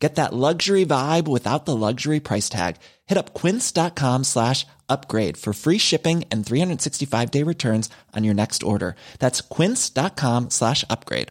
Get 0.00 0.14
that 0.14 0.32
luxury 0.32 0.86
vibe 0.86 1.28
without 1.28 1.66
the 1.66 1.76
luxury 1.76 2.20
price 2.20 2.48
tag. 2.48 2.76
Hit 3.06 3.18
up 3.18 3.34
quince.com 3.34 4.24
slash 4.24 4.66
upgrade 4.88 5.36
for 5.36 5.52
free 5.52 5.78
shipping 5.78 6.24
and 6.32 6.44
365 6.44 7.30
day 7.30 7.44
returns 7.44 7.90
on 8.16 8.24
your 8.24 8.34
next 8.34 8.62
order. 8.62 8.96
That's 9.18 9.42
quince.com 9.42 10.48
slash 10.48 10.84
upgrade. 10.88 11.28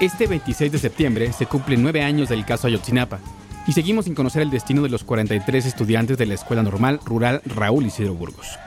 Este 0.00 0.26
26 0.26 0.72
de 0.72 0.78
septiembre 0.78 1.32
se 1.32 1.46
cumplen 1.46 1.82
nueve 1.82 2.02
años 2.02 2.28
del 2.28 2.44
caso 2.44 2.66
Ayotzinapa 2.66 3.20
y 3.66 3.72
seguimos 3.72 4.04
sin 4.04 4.14
conocer 4.14 4.42
el 4.42 4.50
destino 4.50 4.82
de 4.82 4.90
los 4.90 5.04
43 5.04 5.64
estudiantes 5.64 6.18
de 6.18 6.26
la 6.26 6.34
Escuela 6.34 6.62
Normal 6.62 7.00
Rural 7.06 7.40
Raúl 7.46 7.86
Isidro 7.86 8.14
Burgos. 8.14 8.58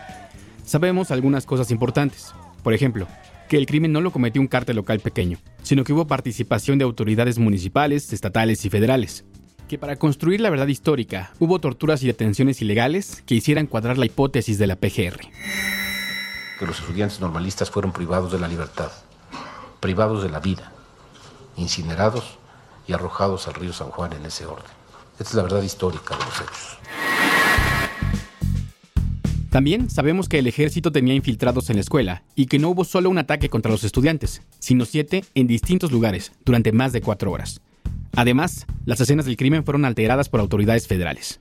Sabemos 0.68 1.12
algunas 1.12 1.46
cosas 1.46 1.72
importantes. 1.72 2.34
Por 2.62 2.74
ejemplo, 2.74 3.08
que 3.48 3.56
el 3.56 3.66
crimen 3.66 3.94
no 3.94 4.02
lo 4.02 4.12
cometió 4.12 4.42
un 4.42 4.50
cártel 4.50 4.76
local 4.76 5.00
pequeño, 5.00 5.38
sino 5.64 5.86
que 5.86 5.94
hubo 5.94 6.08
participación 6.08 6.78
de 6.78 6.84
autoridades 6.84 7.40
municipales, 7.40 8.12
estatales 8.12 8.66
y 8.66 8.70
federales. 8.70 9.24
Que 9.70 9.78
para 9.78 9.96
construir 9.96 10.42
la 10.42 10.50
verdad 10.50 10.68
histórica 10.68 11.32
hubo 11.40 11.60
torturas 11.60 12.04
y 12.04 12.08
detenciones 12.08 12.62
ilegales 12.62 13.24
que 13.26 13.36
hicieran 13.36 13.68
cuadrar 13.68 13.98
la 13.98 14.08
hipótesis 14.08 14.58
de 14.58 14.68
la 14.68 14.76
PGR. 14.76 15.22
Que 16.60 16.66
los 16.66 16.82
estudiantes 16.82 17.22
normalistas 17.22 17.72
fueron 17.72 17.94
privados 17.94 18.34
de 18.34 18.40
la 18.40 18.50
libertad, 18.50 18.92
privados 19.80 20.22
de 20.22 20.30
la 20.30 20.42
vida, 20.42 20.74
incinerados 21.56 22.40
y 22.90 22.92
arrojados 22.92 23.48
al 23.48 23.54
río 23.54 23.72
San 23.72 23.90
Juan 23.92 24.12
en 24.12 24.26
ese 24.26 24.46
orden. 24.46 24.66
Esta 25.14 25.30
es 25.30 25.34
la 25.36 25.44
verdad 25.44 25.64
histórica 25.64 26.18
de 26.18 26.26
los 26.26 26.42
hechos. 26.42 26.78
También 29.50 29.90
sabemos 29.90 30.28
que 30.28 30.40
el 30.40 30.48
ejército 30.48 30.92
tenía 30.92 31.14
infiltrados 31.14 31.70
en 31.70 31.78
la 31.78 31.82
escuela 31.82 32.24
y 32.36 32.48
que 32.48 32.60
no 32.60 32.70
hubo 32.70 32.84
solo 32.84 33.10
un 33.10 33.18
ataque 33.18 33.50
contra 33.50 33.72
los 33.72 33.84
estudiantes, 33.84 34.42
sino 34.60 34.84
siete 34.86 35.24
en 35.36 35.48
distintos 35.48 35.92
lugares 35.92 36.34
durante 36.44 36.74
más 36.74 36.92
de 36.92 37.02
cuatro 37.02 37.32
horas. 37.32 37.62
Además, 38.16 38.66
las 38.86 39.00
escenas 39.00 39.26
del 39.26 39.38
crimen 39.38 39.64
fueron 39.64 39.86
alteradas 39.86 40.28
por 40.28 40.42
autoridades 40.42 40.88
federales. 40.88 41.40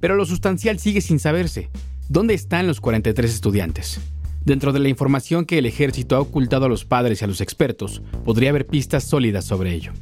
Pero 0.00 0.16
lo 0.16 0.24
sustancial 0.24 0.78
sigue 0.78 1.00
sin 1.00 1.20
saberse. 1.20 1.70
¿Dónde 2.08 2.34
están 2.34 2.66
los 2.66 2.80
43 2.80 3.32
estudiantes? 3.32 4.00
Dentro 4.44 4.72
de 4.72 4.80
la 4.80 4.88
información 4.88 5.44
que 5.44 5.58
el 5.58 5.66
ejército 5.66 6.16
ha 6.16 6.20
ocultado 6.20 6.66
a 6.66 6.68
los 6.68 6.84
padres 6.84 7.20
y 7.20 7.24
a 7.24 7.28
los 7.28 7.40
expertos, 7.40 8.02
podría 8.24 8.50
haber 8.50 8.66
pistas 8.66 9.04
sólidas 9.04 9.44
sobre 9.44 9.72
ello. 9.72 9.92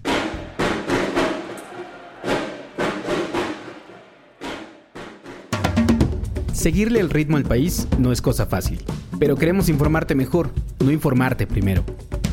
Seguirle 6.60 7.00
el 7.00 7.08
ritmo 7.08 7.38
al 7.38 7.44
país 7.44 7.88
no 7.98 8.12
es 8.12 8.20
cosa 8.20 8.44
fácil, 8.44 8.82
pero 9.18 9.34
queremos 9.34 9.70
informarte 9.70 10.14
mejor, 10.14 10.50
no 10.84 10.90
informarte 10.92 11.46
primero. 11.46 11.82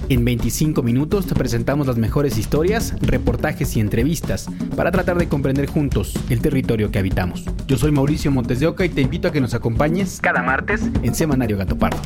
En 0.09 0.25
25 0.25 0.83
minutos 0.83 1.27
te 1.27 1.33
presentamos 1.33 1.87
las 1.87 1.95
mejores 1.95 2.37
historias, 2.37 2.93
reportajes 2.99 3.77
y 3.77 3.79
entrevistas 3.79 4.47
para 4.75 4.91
tratar 4.91 5.17
de 5.17 5.29
comprender 5.29 5.67
juntos 5.67 6.13
el 6.29 6.41
territorio 6.41 6.91
que 6.91 6.99
habitamos. 6.99 7.45
Yo 7.67 7.77
soy 7.77 7.93
Mauricio 7.93 8.29
Montes 8.29 8.59
de 8.59 8.67
Oca 8.67 8.83
y 8.83 8.89
te 8.89 8.99
invito 8.99 9.29
a 9.29 9.31
que 9.31 9.39
nos 9.39 9.53
acompañes 9.53 10.19
cada 10.19 10.43
martes 10.43 10.81
en 11.03 11.15
Semanario 11.15 11.57
Gato 11.57 11.77
Pardo. 11.77 12.01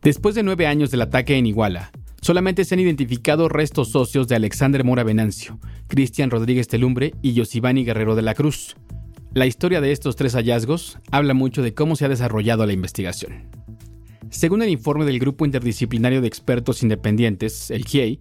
Después 0.00 0.34
de 0.34 0.42
nueve 0.42 0.66
años 0.66 0.90
del 0.90 1.02
ataque 1.02 1.36
en 1.36 1.44
Iguala, 1.44 1.90
Solamente 2.22 2.64
se 2.64 2.76
han 2.76 2.80
identificado 2.80 3.48
restos 3.48 3.88
socios 3.88 4.28
de 4.28 4.36
Alexander 4.36 4.84
Mora 4.84 5.02
Venancio, 5.02 5.58
Cristian 5.88 6.30
Rodríguez 6.30 6.68
Telumbre 6.68 7.14
y 7.20 7.32
Yosibani 7.32 7.84
Guerrero 7.84 8.14
de 8.14 8.22
la 8.22 8.34
Cruz. 8.34 8.76
La 9.34 9.44
historia 9.44 9.80
de 9.80 9.90
estos 9.90 10.14
tres 10.14 10.34
hallazgos 10.34 11.00
habla 11.10 11.34
mucho 11.34 11.62
de 11.62 11.74
cómo 11.74 11.96
se 11.96 12.04
ha 12.04 12.08
desarrollado 12.08 12.64
la 12.64 12.74
investigación. 12.74 13.50
Según 14.30 14.62
el 14.62 14.68
informe 14.68 15.04
del 15.04 15.18
Grupo 15.18 15.44
Interdisciplinario 15.44 16.20
de 16.20 16.28
Expertos 16.28 16.84
Independientes, 16.84 17.72
el 17.72 17.84
GIEI, 17.84 18.20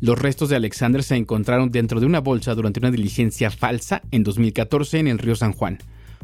los 0.00 0.18
restos 0.18 0.48
de 0.48 0.56
Alexander 0.56 1.02
se 1.02 1.16
encontraron 1.16 1.70
dentro 1.70 2.00
de 2.00 2.06
una 2.06 2.20
bolsa 2.20 2.54
durante 2.54 2.80
una 2.80 2.90
diligencia 2.90 3.50
falsa 3.50 4.00
en 4.12 4.22
2014 4.22 4.98
en 4.98 5.08
el 5.08 5.18
río 5.18 5.36
San 5.36 5.52
Juan, 5.52 5.76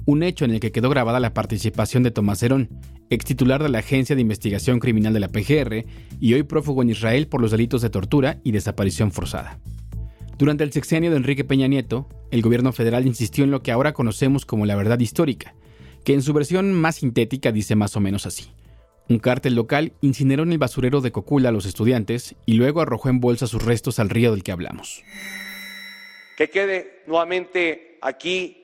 un 0.08 0.22
hecho 0.22 0.46
en 0.46 0.52
el 0.52 0.60
que 0.60 0.72
quedó 0.72 0.88
grabada 0.88 1.20
la 1.20 1.34
participación 1.34 2.02
de 2.02 2.10
Tomás 2.10 2.42
Herón, 2.42 2.70
ex 3.10 3.26
titular 3.26 3.62
de 3.62 3.68
la 3.68 3.80
Agencia 3.80 4.16
de 4.16 4.22
Investigación 4.22 4.80
Criminal 4.80 5.12
de 5.12 5.20
la 5.20 5.28
PGR 5.28 5.84
y 6.18 6.32
hoy 6.32 6.44
prófugo 6.44 6.80
en 6.80 6.88
Israel 6.88 7.28
por 7.28 7.42
los 7.42 7.50
delitos 7.50 7.82
de 7.82 7.90
tortura 7.90 8.38
y 8.42 8.52
desaparición 8.52 9.12
forzada. 9.12 9.58
Durante 10.38 10.64
el 10.64 10.72
sexenio 10.72 11.10
de 11.10 11.18
Enrique 11.18 11.44
Peña 11.44 11.66
Nieto, 11.66 12.08
el 12.30 12.40
gobierno 12.40 12.72
federal 12.72 13.06
insistió 13.06 13.44
en 13.44 13.50
lo 13.50 13.62
que 13.62 13.70
ahora 13.70 13.92
conocemos 13.92 14.46
como 14.46 14.64
la 14.64 14.76
verdad 14.76 14.98
histórica, 14.98 15.54
que 16.04 16.14
en 16.14 16.22
su 16.22 16.32
versión 16.32 16.72
más 16.72 16.96
sintética 16.96 17.52
dice 17.52 17.76
más 17.76 17.94
o 17.94 18.00
menos 18.00 18.24
así. 18.24 18.46
Un 19.10 19.18
cártel 19.18 19.56
local 19.56 19.92
incineró 20.00 20.42
en 20.42 20.52
el 20.52 20.58
basurero 20.58 21.02
de 21.02 21.12
Cocula 21.12 21.50
a 21.50 21.52
los 21.52 21.66
estudiantes 21.66 22.34
y 22.46 22.54
luego 22.54 22.80
arrojó 22.80 23.10
en 23.10 23.20
bolsa 23.20 23.46
sus 23.46 23.62
restos 23.62 23.98
al 23.98 24.08
río 24.08 24.30
del 24.30 24.42
que 24.42 24.52
hablamos. 24.52 25.02
Que 26.38 26.48
quede 26.48 27.02
nuevamente 27.06 27.98
aquí 28.00 28.57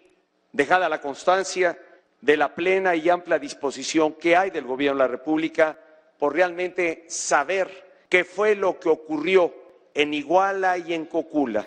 dejada 0.54 0.88
la 0.88 1.00
constancia 1.00 1.76
de 2.20 2.36
la 2.36 2.54
plena 2.54 2.94
y 2.94 3.10
amplia 3.10 3.38
disposición 3.38 4.14
que 4.14 4.36
hay 4.36 4.50
del 4.50 4.64
Gobierno 4.64 5.02
de 5.02 5.04
la 5.04 5.10
República 5.10 5.76
por 6.16 6.32
realmente 6.32 7.04
saber 7.08 8.06
qué 8.08 8.24
fue 8.24 8.54
lo 8.54 8.78
que 8.78 8.88
ocurrió 8.88 9.52
en 9.92 10.14
Iguala 10.14 10.78
y 10.78 10.94
en 10.94 11.06
Cocula. 11.06 11.66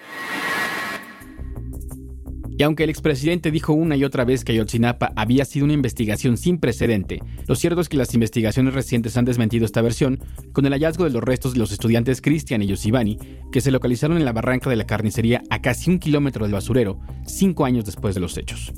Y 2.57 2.63
aunque 2.63 2.83
el 2.83 2.89
expresidente 2.89 3.51
dijo 3.51 3.73
una 3.73 3.95
y 3.95 4.03
otra 4.03 4.25
vez 4.25 4.43
que 4.43 4.53
Ayotzinapa 4.53 5.13
había 5.15 5.45
sido 5.45 5.65
una 5.65 5.75
investigación 5.75 6.37
sin 6.37 6.57
precedente, 6.57 7.21
lo 7.47 7.55
cierto 7.55 7.81
es 7.81 7.87
que 7.87 7.97
las 7.97 8.15
investigaciones 8.15 8.73
recientes 8.73 9.15
han 9.15 9.25
desmentido 9.25 9.63
esta 9.63 9.83
versión 9.83 10.19
con 10.53 10.65
el 10.65 10.73
hallazgo 10.73 11.03
de 11.03 11.11
los 11.11 11.23
restos 11.23 11.53
de 11.53 11.59
los 11.59 11.71
estudiantes 11.71 12.19
Cristian 12.19 12.63
y 12.63 12.67
Yosibani, 12.67 13.19
que 13.51 13.61
se 13.61 13.69
localizaron 13.69 14.17
en 14.17 14.25
la 14.25 14.33
barranca 14.33 14.71
de 14.71 14.75
la 14.75 14.87
carnicería 14.87 15.43
a 15.51 15.61
casi 15.61 15.91
un 15.91 15.99
kilómetro 15.99 16.45
del 16.45 16.53
basurero, 16.53 16.99
cinco 17.27 17.63
años 17.63 17.85
después 17.85 18.15
de 18.15 18.21
los 18.21 18.35
hechos. 18.37 18.73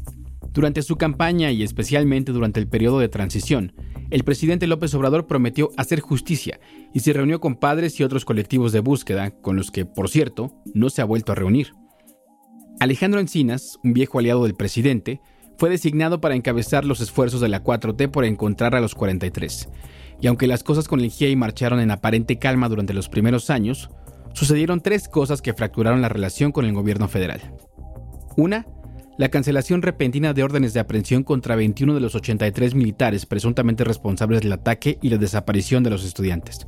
Durante 0.51 0.81
su 0.81 0.97
campaña 0.97 1.51
y 1.51 1.63
especialmente 1.63 2.34
durante 2.34 2.59
el 2.59 2.68
periodo 2.68 3.00
de 3.00 3.07
transición, 3.07 3.72
el 4.09 4.25
presidente 4.25 4.68
López 4.68 4.94
Obrador 4.94 5.25
prometió 5.25 5.69
hacer 5.78 6.01
justicia 6.01 6.59
y 6.94 7.00
se 7.00 7.13
reunió 7.13 7.39
con 7.39 7.56
padres 7.56 7.97
y 8.00 8.03
otros 8.03 8.25
colectivos 8.25 8.73
de 8.73 8.81
búsqueda, 8.81 9.31
con 9.31 9.56
los 9.56 9.72
que, 9.72 9.85
por 9.85 10.09
cierto, 10.09 10.51
no 10.73 10.89
se 10.89 11.01
ha 11.01 11.06
vuelto 11.06 11.31
a 11.31 11.35
reunir. 11.35 11.78
Alejandro 12.79 13.19
Encinas, 13.19 13.78
un 13.84 13.91
viejo 13.91 14.19
aliado 14.19 14.44
del 14.44 14.56
presidente, 14.56 15.19
fue 15.57 15.69
designado 15.69 16.22
para 16.22 16.35
encabezar 16.35 16.85
los 16.85 17.01
esfuerzos 17.01 17.41
de 17.41 17.50
la 17.50 17.62
4T 17.62 18.09
por 18.09 18.23
encontrar 18.23 18.73
a 18.73 18.79
los 18.79 18.95
43. 18.95 19.67
Y 20.22 20.28
aunque 20.28 20.47
las 20.47 20.63
cosas 20.63 20.88
con 20.88 21.01
el 21.01 21.12
GIEI 21.12 21.35
marcharon 21.35 21.81
en 21.81 21.91
aparente 21.91 22.39
calma 22.39 22.69
durante 22.69 22.94
los 22.94 23.09
primeros 23.09 23.50
años, 23.50 23.89
sucedieron 24.34 24.79
tres 24.79 25.09
cosas 25.09 25.41
que 25.41 25.53
fracturaron 25.53 26.01
la 26.01 26.07
relación 26.07 26.53
con 26.53 26.63
el 26.63 26.72
gobierno 26.72 27.09
federal. 27.09 27.41
Una, 28.38 28.66
la 29.18 29.28
cancelación 29.28 29.81
repentina 29.81 30.31
de 30.31 30.44
órdenes 30.44 30.73
de 30.73 30.79
aprehensión 30.79 31.23
contra 31.23 31.57
21 31.57 31.94
de 31.94 32.00
los 32.00 32.16
83 32.16 32.75
militares 32.75 33.25
presuntamente 33.25 33.84
responsables 33.84 34.39
del 34.39 34.53
ataque 34.53 34.98
y 35.01 35.09
la 35.09 35.18
desaparición 35.18 35.83
de 35.83 35.89
los 35.89 36.06
estudiantes. 36.06 36.65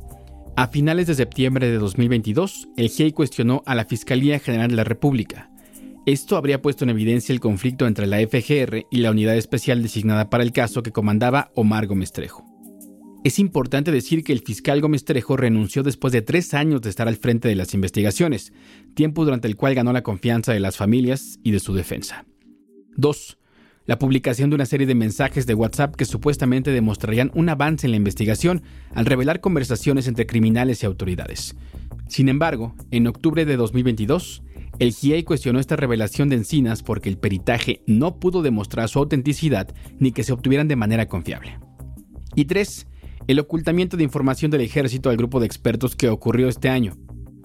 A 0.56 0.68
finales 0.68 1.06
de 1.06 1.14
septiembre 1.14 1.70
de 1.70 1.78
2022, 1.78 2.68
el 2.76 2.90
GIEI 2.90 3.12
cuestionó 3.12 3.62
a 3.64 3.74
la 3.74 3.86
Fiscalía 3.86 4.38
General 4.38 4.68
de 4.68 4.76
la 4.76 4.84
República, 4.84 5.48
esto 6.04 6.36
habría 6.36 6.60
puesto 6.60 6.84
en 6.84 6.90
evidencia 6.90 7.32
el 7.32 7.38
conflicto 7.38 7.86
entre 7.86 8.06
la 8.06 8.18
FGR 8.18 8.86
y 8.90 8.96
la 8.98 9.12
unidad 9.12 9.36
especial 9.36 9.82
designada 9.82 10.30
para 10.30 10.42
el 10.42 10.52
caso 10.52 10.82
que 10.82 10.90
comandaba 10.90 11.52
Omar 11.54 11.86
Gómez 11.86 12.12
Trejo. 12.12 12.44
Es 13.22 13.38
importante 13.38 13.92
decir 13.92 14.24
que 14.24 14.32
el 14.32 14.40
fiscal 14.40 14.80
Gómez 14.80 15.04
Trejo 15.04 15.36
renunció 15.36 15.84
después 15.84 16.12
de 16.12 16.22
tres 16.22 16.54
años 16.54 16.80
de 16.82 16.90
estar 16.90 17.06
al 17.06 17.16
frente 17.16 17.46
de 17.46 17.54
las 17.54 17.72
investigaciones, 17.72 18.52
tiempo 18.94 19.24
durante 19.24 19.46
el 19.46 19.54
cual 19.54 19.76
ganó 19.76 19.92
la 19.92 20.02
confianza 20.02 20.52
de 20.52 20.58
las 20.58 20.76
familias 20.76 21.38
y 21.44 21.52
de 21.52 21.60
su 21.60 21.72
defensa. 21.72 22.24
2. 22.96 23.38
La 23.86 24.00
publicación 24.00 24.50
de 24.50 24.56
una 24.56 24.66
serie 24.66 24.88
de 24.88 24.96
mensajes 24.96 25.46
de 25.46 25.54
WhatsApp 25.54 25.94
que 25.94 26.04
supuestamente 26.04 26.72
demostrarían 26.72 27.30
un 27.34 27.48
avance 27.48 27.86
en 27.86 27.92
la 27.92 27.96
investigación 27.96 28.62
al 28.92 29.06
revelar 29.06 29.40
conversaciones 29.40 30.08
entre 30.08 30.26
criminales 30.26 30.82
y 30.82 30.86
autoridades. 30.86 31.54
Sin 32.08 32.28
embargo, 32.28 32.74
en 32.90 33.06
octubre 33.06 33.44
de 33.44 33.56
2022, 33.56 34.42
el 34.82 34.92
GIEI 34.92 35.22
cuestionó 35.22 35.60
esta 35.60 35.76
revelación 35.76 36.28
de 36.28 36.34
Encinas 36.34 36.82
porque 36.82 37.08
el 37.08 37.16
peritaje 37.16 37.84
no 37.86 38.18
pudo 38.18 38.42
demostrar 38.42 38.88
su 38.88 38.98
autenticidad 38.98 39.72
ni 40.00 40.10
que 40.10 40.24
se 40.24 40.32
obtuvieran 40.32 40.66
de 40.66 40.74
manera 40.74 41.06
confiable. 41.06 41.56
Y 42.34 42.46
tres, 42.46 42.88
el 43.28 43.38
ocultamiento 43.38 43.96
de 43.96 44.02
información 44.02 44.50
del 44.50 44.62
ejército 44.62 45.08
al 45.08 45.16
grupo 45.16 45.38
de 45.38 45.46
expertos 45.46 45.94
que 45.94 46.08
ocurrió 46.08 46.48
este 46.48 46.68
año. 46.68 46.96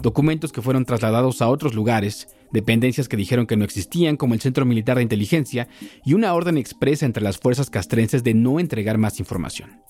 Documentos 0.01 0.51
que 0.51 0.63
fueron 0.63 0.84
trasladados 0.84 1.44
a 1.44 1.50
otros 1.50 1.75
lugares, 1.75 2.28
dependencias 2.51 3.07
que 3.07 3.18
dijeron 3.18 3.45
que 3.45 3.56
no 3.56 3.66
existían 3.66 4.18
como 4.18 4.34
el 4.34 4.42
Centro 4.42 4.66
Militar 4.66 4.98
de 4.98 5.04
Inteligencia 5.04 5.68
y 6.04 6.16
una 6.16 6.34
orden 6.34 6.57
expresa 6.57 7.06
entre 7.06 7.22
las 7.22 7.38
fuerzas 7.38 7.69
castrenses 7.69 8.24
de 8.24 8.34
no 8.34 8.60
entregar 8.60 8.98
más 8.98 9.19
información. 9.19 9.84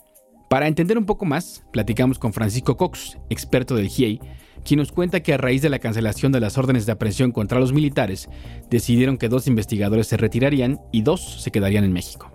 Para 0.50 0.68
entender 0.68 0.98
un 0.98 1.06
poco 1.06 1.26
más, 1.26 1.66
platicamos 1.74 2.20
con 2.20 2.32
Francisco 2.32 2.78
Cox, 2.78 3.18
experto 3.30 3.76
del 3.76 3.90
GIEI, 3.90 4.22
quien 4.64 4.80
nos 4.80 4.94
cuenta 4.94 5.22
que 5.22 5.34
a 5.34 5.38
raíz 5.38 5.62
de 5.62 5.70
la 5.70 5.80
cancelación 5.80 6.32
de 6.32 6.40
las 6.40 6.58
órdenes 6.58 6.86
de 6.86 6.94
aprehensión 6.94 7.34
contra 7.34 7.60
los 7.60 7.74
militares, 7.74 8.30
decidieron 8.70 9.18
que 9.18 9.28
dos 9.28 9.48
investigadores 9.48 10.08
se 10.08 10.16
retirarían 10.16 10.80
y 10.94 11.02
dos 11.02 11.42
se 11.44 11.52
quedarían 11.52 11.84
en 11.84 11.92
México. 11.92 12.32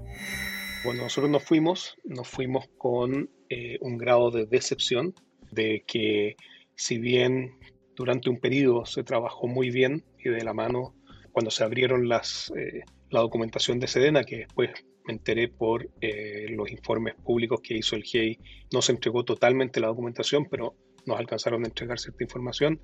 Bueno, 0.85 1.05
nosotros 1.05 1.31
nos 1.31 1.43
fuimos, 1.43 1.97
nos 2.05 2.29
fuimos 2.29 2.67
con 2.77 3.31
eh, 3.49 3.79
un 3.81 3.97
grado 3.97 4.31
de 4.31 4.45
decepción 4.45 5.15
de 5.51 5.83
que 5.87 6.37
si 6.75 6.99
bien 6.99 7.53
durante 7.97 8.29
un 8.29 8.41
periodo 8.41 8.85
se 8.85 9.05
trabajó 9.05 9.47
muy 9.47 9.71
bien 9.71 10.05
y 10.19 10.29
de 10.29 10.45
la 10.45 10.53
mano 10.53 10.95
cuando 11.31 11.51
se 11.51 11.65
abrieron 11.65 12.09
las, 12.09 12.53
eh, 12.57 12.83
la 13.11 13.21
documentación 13.21 13.79
de 13.79 13.87
Sedena, 13.87 14.25
que 14.25 14.39
después 14.39 14.71
me 15.07 15.15
enteré 15.15 15.49
por 15.49 15.91
eh, 16.01 16.47
los 16.51 16.71
informes 16.71 17.15
públicos 17.15 17.61
que 17.63 17.77
hizo 17.77 17.97
el 17.97 18.05
GIEI, 18.05 18.39
no 18.73 18.83
se 18.83 18.93
entregó 18.93 19.25
totalmente 19.25 19.81
la 19.81 19.89
documentación, 19.89 20.47
pero 20.51 20.75
nos 21.07 21.19
alcanzaron 21.19 21.65
a 21.65 21.69
entregar 21.69 21.99
cierta 21.99 22.23
información. 22.23 22.81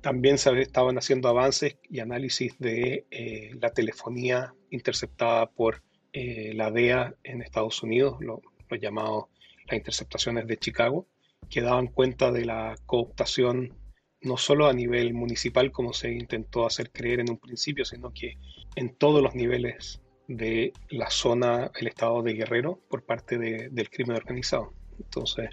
También 0.00 0.38
se 0.38 0.58
estaban 0.60 0.96
haciendo 0.96 1.28
avances 1.28 1.76
y 1.90 2.00
análisis 2.00 2.58
de 2.58 3.06
eh, 3.10 3.50
la 3.60 3.70
telefonía 3.70 4.54
interceptada 4.70 5.50
por 5.50 5.82
eh, 6.12 6.52
la 6.54 6.70
DEA 6.70 7.14
en 7.24 7.42
Estados 7.42 7.82
Unidos, 7.82 8.16
lo, 8.20 8.40
lo 8.68 8.76
llamado 8.76 9.28
las 9.66 9.76
interceptaciones 9.76 10.46
de 10.46 10.56
Chicago, 10.56 11.06
que 11.50 11.60
daban 11.60 11.88
cuenta 11.88 12.30
de 12.32 12.44
la 12.44 12.76
cooptación 12.86 13.76
no 14.20 14.36
solo 14.36 14.66
a 14.66 14.72
nivel 14.72 15.14
municipal 15.14 15.70
como 15.70 15.92
se 15.92 16.12
intentó 16.12 16.66
hacer 16.66 16.90
creer 16.90 17.20
en 17.20 17.30
un 17.30 17.38
principio, 17.38 17.84
sino 17.84 18.12
que 18.12 18.36
en 18.74 18.94
todos 18.94 19.22
los 19.22 19.34
niveles 19.34 20.00
de 20.28 20.74
la 20.90 21.10
zona, 21.10 21.70
el 21.80 21.88
estado 21.88 22.22
de 22.22 22.34
Guerrero, 22.34 22.78
por 22.88 23.02
parte 23.02 23.38
del 23.38 23.90
crimen 23.90 24.16
organizado. 24.16 24.72
Entonces, 24.98 25.48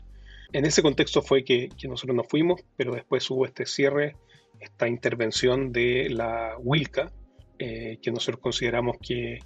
en 0.52 0.66
ese 0.66 0.82
contexto 0.82 1.22
fue 1.22 1.44
que, 1.44 1.70
nosotros 1.88 2.16
nos 2.16 2.28
fuimos, 2.28 2.62
pero 2.76 2.94
después 2.94 3.30
hubo 3.32 3.46
este 3.46 3.66
cierre, 3.66 4.16
esta 4.60 4.88
intervención 4.88 5.72
de 5.72 6.10
la 6.10 6.56
Wilca, 6.60 7.12
eh, 7.58 7.98
que 8.02 8.12
nosotros 8.12 8.42
consideramos 8.42 8.98
que, 9.02 9.40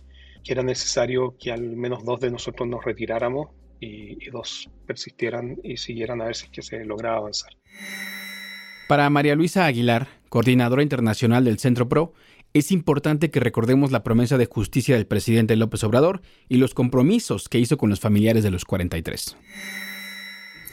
era 0.46 0.64
necesario 0.64 1.36
que 1.38 1.52
al 1.52 1.76
menos 1.76 2.04
dos 2.04 2.22
de 2.22 2.32
nosotros 2.32 2.68
nos 2.68 2.84
retiráramos 2.84 3.50
y, 3.80 4.30
dos 4.32 4.68
persistieran 4.88 5.58
y 5.64 5.78
siguieran 5.78 6.22
a 6.22 6.26
ver 6.26 6.36
si 6.36 6.50
que 6.50 6.64
se 6.64 6.84
lograba 6.86 7.18
avanzar. 7.18 7.52
Para 8.88 9.08
María 9.12 9.36
Luisa 9.36 9.66
Aguilar, 9.66 10.08
coordinadora 10.30 10.82
internacional 10.82 11.44
del 11.44 11.60
Centro 11.60 11.88
PRO, 11.88 12.14
es 12.54 12.72
importante 12.72 13.30
que 13.30 13.40
recordemos 13.40 13.92
la 13.92 14.04
promesa 14.04 14.38
de 14.38 14.48
justicia 14.48 14.96
del 14.96 15.06
presidente 15.06 15.56
López 15.56 15.84
Obrador 15.84 16.22
y 16.48 16.58
los 16.58 16.74
compromisos 16.74 17.48
que 17.48 17.60
hizo 17.60 17.78
con 17.78 17.90
los 17.90 18.00
familiares 18.00 18.44
de 18.44 18.52
los 18.52 18.66
43. 18.66 19.38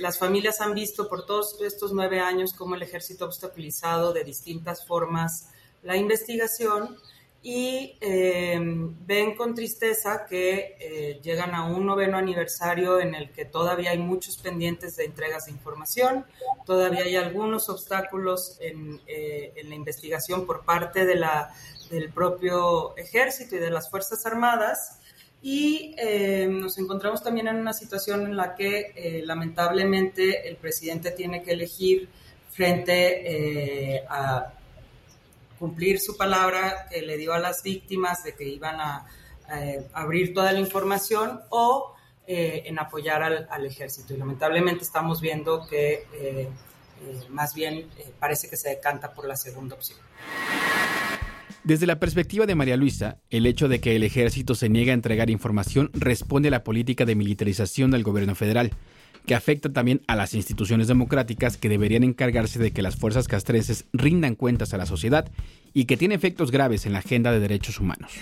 Las 0.01 0.19
familias 0.19 0.61
han 0.61 0.75
visto 0.75 1.09
por 1.09 1.25
todos 1.27 1.61
estos 1.63 1.93
nueve 1.93 2.21
años 2.21 2.53
cómo 2.53 2.75
el 2.75 2.83
ejército 2.83 3.25
ha 3.25 3.29
obstaculizado 3.29 4.13
de 4.13 4.25
distintas 4.25 4.87
formas 4.87 5.51
la 5.83 5.97
investigación 5.97 6.97
y 7.49 7.97
eh, 8.01 8.59
ven 8.61 9.37
con 9.37 9.55
tristeza 9.55 10.27
que 10.29 10.77
eh, 10.81 11.21
llegan 11.23 11.55
a 11.55 11.65
un 11.67 11.87
noveno 11.87 12.19
aniversario 12.19 12.99
en 12.99 13.15
el 13.15 13.31
que 13.31 13.45
todavía 13.45 13.93
hay 13.93 13.99
muchos 13.99 14.37
pendientes 14.39 14.97
de 14.97 15.05
entregas 15.05 15.47
de 15.47 15.53
información, 15.53 16.27
todavía 16.65 17.05
hay 17.05 17.15
algunos 17.15 17.69
obstáculos 17.69 18.59
en, 18.61 19.01
eh, 19.07 19.53
en 19.55 19.69
la 19.69 19.77
investigación 19.77 20.45
por 20.45 20.65
parte 20.65 21.07
de 21.07 21.15
la, 21.15 21.55
del 21.89 22.13
propio 22.13 22.97
ejército 22.97 23.55
y 23.55 23.61
de 23.61 23.71
las 23.71 23.91
Fuerzas 23.91 24.27
Armadas. 24.27 24.99
Y 25.41 25.95
nos 26.49 26.77
encontramos 26.79 27.23
también 27.23 27.47
en 27.47 27.57
una 27.57 27.73
situación 27.73 28.23
en 28.23 28.37
la 28.37 28.57
que 28.57 29.23
lamentablemente 29.25 30.49
el 30.49 30.57
presidente 30.57 31.13
tiene 31.13 31.45
que 31.45 31.53
elegir 31.53 32.09
frente 32.51 34.05
a 34.09 34.56
cumplir 35.59 35.99
su 36.01 36.17
palabra 36.17 36.87
que 36.91 37.03
le 37.03 37.17
dio 37.17 37.33
a 37.33 37.39
las 37.39 37.63
víctimas 37.63 38.23
de 38.25 38.35
que 38.35 38.45
iban 38.45 38.81
a, 38.81 39.07
abrir 39.93 40.35
toda 40.35 40.51
la 40.51 40.59
información 40.59 41.41
o 41.51 41.95
eh, 42.27 42.65
en 42.67 42.81
apoyar 42.81 43.23
al, 43.23 43.65
ejército. 43.67 44.13
Y 44.13 44.17
lamentablemente 44.17 44.83
estamos 44.83 45.21
viendo 45.21 45.65
que 45.69 45.93
eh, 45.93 46.03
eh, 46.19 46.49
más 47.29 47.55
bien 47.55 47.87
parece 48.19 48.51
que 48.51 48.57
se 48.57 48.71
decanta 48.71 49.13
por 49.13 49.29
la 49.29 49.37
segunda 49.37 49.77
opción. 49.77 50.01
Desde 51.63 51.87
la 51.87 52.01
perspectiva 52.01 52.47
de 52.47 52.57
María 52.57 52.77
Luisa, 52.77 53.19
el 53.31 53.47
hecho 53.47 53.69
de 53.69 53.81
que 53.81 53.95
el 53.95 54.03
ejército 54.03 54.57
se 54.57 54.69
niegue 54.69 54.91
a 54.91 54.95
entregar 54.95 55.31
información 55.31 55.91
responde 55.95 56.49
a 56.49 56.51
la 56.51 56.65
política 56.65 57.05
de 57.05 57.15
militarización 57.15 57.93
del 57.93 58.03
gobierno 58.03 58.35
federal, 58.35 58.73
que 59.27 59.35
afecta 59.35 59.73
también 59.73 60.03
a 60.07 60.17
las 60.17 60.35
instituciones 60.35 60.89
democráticas 60.89 61.57
que 61.57 61.69
deberían 61.69 62.05
encargarse 62.05 62.59
de 62.59 62.73
que 62.73 62.83
las 62.83 62.97
fuerzas 62.97 63.29
castrenses 63.29 63.85
rindan 63.93 64.37
cuentas 64.37 64.73
a 64.73 64.79
la 64.79 64.87
sociedad 64.87 65.29
y 65.75 65.87
que 65.87 65.97
tiene 65.97 66.15
efectos 66.15 66.51
graves 66.51 66.87
en 66.87 66.93
la 66.93 67.01
agenda 67.01 67.33
de 67.33 67.41
derechos 67.41 67.81
humanos. 67.81 68.13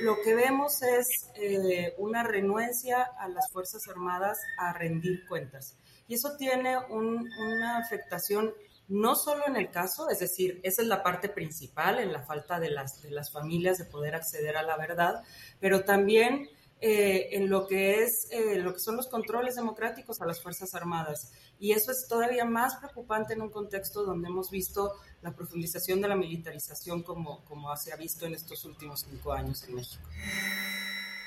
Lo 0.00 0.16
que 0.22 0.34
vemos 0.34 0.82
es 0.82 1.28
eh, 1.36 1.94
una 1.98 2.22
renuencia 2.22 3.02
a 3.18 3.28
las 3.28 3.50
Fuerzas 3.52 3.86
Armadas 3.88 4.38
a 4.58 4.72
rendir 4.72 5.26
cuentas. 5.28 5.76
Y 6.08 6.14
eso 6.14 6.36
tiene 6.38 6.76
una 6.88 7.78
afectación 7.78 8.52
no 8.88 9.14
solo 9.14 9.46
en 9.46 9.54
el 9.54 9.70
caso, 9.70 10.10
es 10.10 10.18
decir, 10.18 10.58
esa 10.64 10.82
es 10.82 10.88
la 10.88 11.04
parte 11.04 11.28
principal, 11.28 12.00
en 12.00 12.12
la 12.12 12.22
falta 12.22 12.58
de 12.58 12.70
las, 12.70 13.00
de 13.02 13.10
las 13.12 13.30
familias 13.30 13.78
de 13.78 13.84
poder 13.84 14.16
acceder 14.16 14.56
a 14.56 14.62
la 14.62 14.76
verdad, 14.76 15.22
pero 15.60 15.84
también 15.84 16.48
eh, 16.82 17.28
en 17.32 17.50
lo 17.50 17.66
que 17.66 18.02
es 18.02 18.26
eh, 18.30 18.58
lo 18.58 18.72
que 18.72 18.80
son 18.80 18.96
los 18.96 19.06
controles 19.06 19.54
democráticos 19.54 20.22
a 20.22 20.26
las 20.26 20.42
fuerzas 20.42 20.74
armadas 20.74 21.30
y 21.58 21.72
eso 21.72 21.92
es 21.92 22.06
todavía 22.08 22.46
más 22.46 22.76
preocupante 22.76 23.34
en 23.34 23.42
un 23.42 23.50
contexto 23.50 24.02
donde 24.02 24.28
hemos 24.28 24.50
visto 24.50 24.92
la 25.20 25.34
profundización 25.34 26.00
de 26.00 26.08
la 26.08 26.16
militarización 26.16 27.02
como, 27.02 27.44
como 27.44 27.76
se 27.76 27.92
ha 27.92 27.96
visto 27.96 28.24
en 28.24 28.32
estos 28.32 28.64
últimos 28.64 29.04
cinco 29.06 29.32
años 29.34 29.62
en 29.68 29.74
México. 29.74 30.02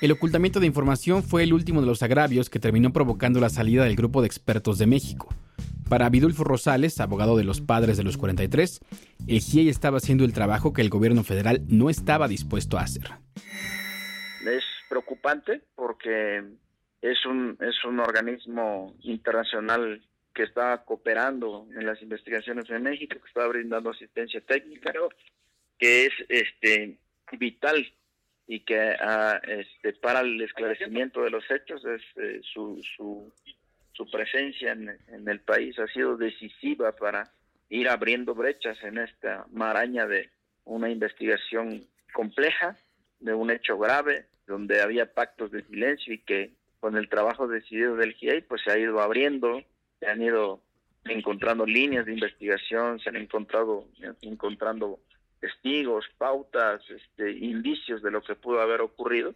El 0.00 0.10
ocultamiento 0.10 0.58
de 0.58 0.66
información 0.66 1.22
fue 1.22 1.44
el 1.44 1.52
último 1.52 1.80
de 1.80 1.86
los 1.86 2.02
agravios 2.02 2.50
que 2.50 2.58
terminó 2.58 2.92
provocando 2.92 3.38
la 3.38 3.48
salida 3.48 3.84
del 3.84 3.94
grupo 3.94 4.22
de 4.22 4.26
expertos 4.26 4.78
de 4.78 4.88
México. 4.88 5.28
Para 5.88 6.10
Vidulfo 6.10 6.42
Rosales, 6.42 6.98
abogado 6.98 7.36
de 7.36 7.44
los 7.44 7.60
padres 7.60 7.96
de 7.96 8.02
los 8.02 8.16
43, 8.16 8.80
el 9.28 9.40
GIEI 9.40 9.68
estaba 9.68 9.98
haciendo 9.98 10.24
el 10.24 10.32
trabajo 10.32 10.72
que 10.72 10.82
el 10.82 10.90
gobierno 10.90 11.22
federal 11.22 11.62
no 11.68 11.90
estaba 11.90 12.26
dispuesto 12.26 12.76
a 12.76 12.82
hacer 12.82 13.12
porque 15.74 16.44
es 17.00 17.26
un, 17.26 17.56
es 17.60 17.84
un 17.84 18.00
organismo 18.00 18.94
internacional 19.02 20.02
que 20.34 20.42
está 20.42 20.84
cooperando 20.84 21.66
en 21.74 21.86
las 21.86 22.00
investigaciones 22.02 22.68
en 22.68 22.82
México, 22.82 23.16
que 23.20 23.28
está 23.28 23.46
brindando 23.46 23.90
asistencia 23.90 24.40
técnica, 24.40 24.92
que 25.78 26.06
es 26.06 26.12
este 26.28 26.98
vital 27.38 27.86
y 28.46 28.60
que 28.60 28.96
ah, 29.00 29.40
este, 29.46 29.94
para 29.94 30.20
el 30.20 30.40
esclarecimiento 30.42 31.22
de 31.22 31.30
los 31.30 31.44
hechos 31.50 31.82
es 31.84 32.02
eh, 32.16 32.40
su, 32.42 32.80
su, 32.96 33.32
su, 33.92 34.10
presencia 34.10 34.72
en, 34.72 34.90
en, 35.08 35.28
el 35.28 35.40
país 35.40 35.78
ha 35.78 35.86
sido 35.86 36.16
decisiva 36.16 36.92
para 36.92 37.30
ir 37.70 37.88
abriendo 37.88 38.34
brechas 38.34 38.76
en 38.82 38.98
esta 38.98 39.46
maraña 39.50 40.06
de 40.06 40.28
una 40.64 40.90
investigación 40.90 41.86
compleja, 42.12 42.76
de 43.20 43.32
un 43.32 43.50
hecho 43.50 43.78
grave, 43.78 44.26
donde 44.46 44.82
había 44.82 45.12
pactos 45.12 45.50
de 45.50 45.64
silencio 45.64 46.14
y 46.14 46.18
que 46.18 46.52
con 46.80 46.96
el 46.96 47.08
trabajo 47.08 47.48
decidido 47.48 47.96
del 47.96 48.14
GIEI 48.14 48.42
pues 48.42 48.62
se 48.62 48.70
ha 48.70 48.78
ido 48.78 49.00
abriendo, 49.00 49.62
se 50.00 50.06
han 50.06 50.22
ido 50.22 50.60
encontrando 51.04 51.66
líneas 51.66 52.06
de 52.06 52.12
investigación, 52.12 53.00
se 53.00 53.08
han 53.08 53.16
encontrado 53.16 53.86
encontrando 54.22 55.00
testigos, 55.40 56.06
pautas, 56.16 56.82
este, 56.90 57.32
indicios 57.32 58.02
de 58.02 58.10
lo 58.10 58.22
que 58.22 58.34
pudo 58.34 58.60
haber 58.60 58.80
ocurrido. 58.80 59.34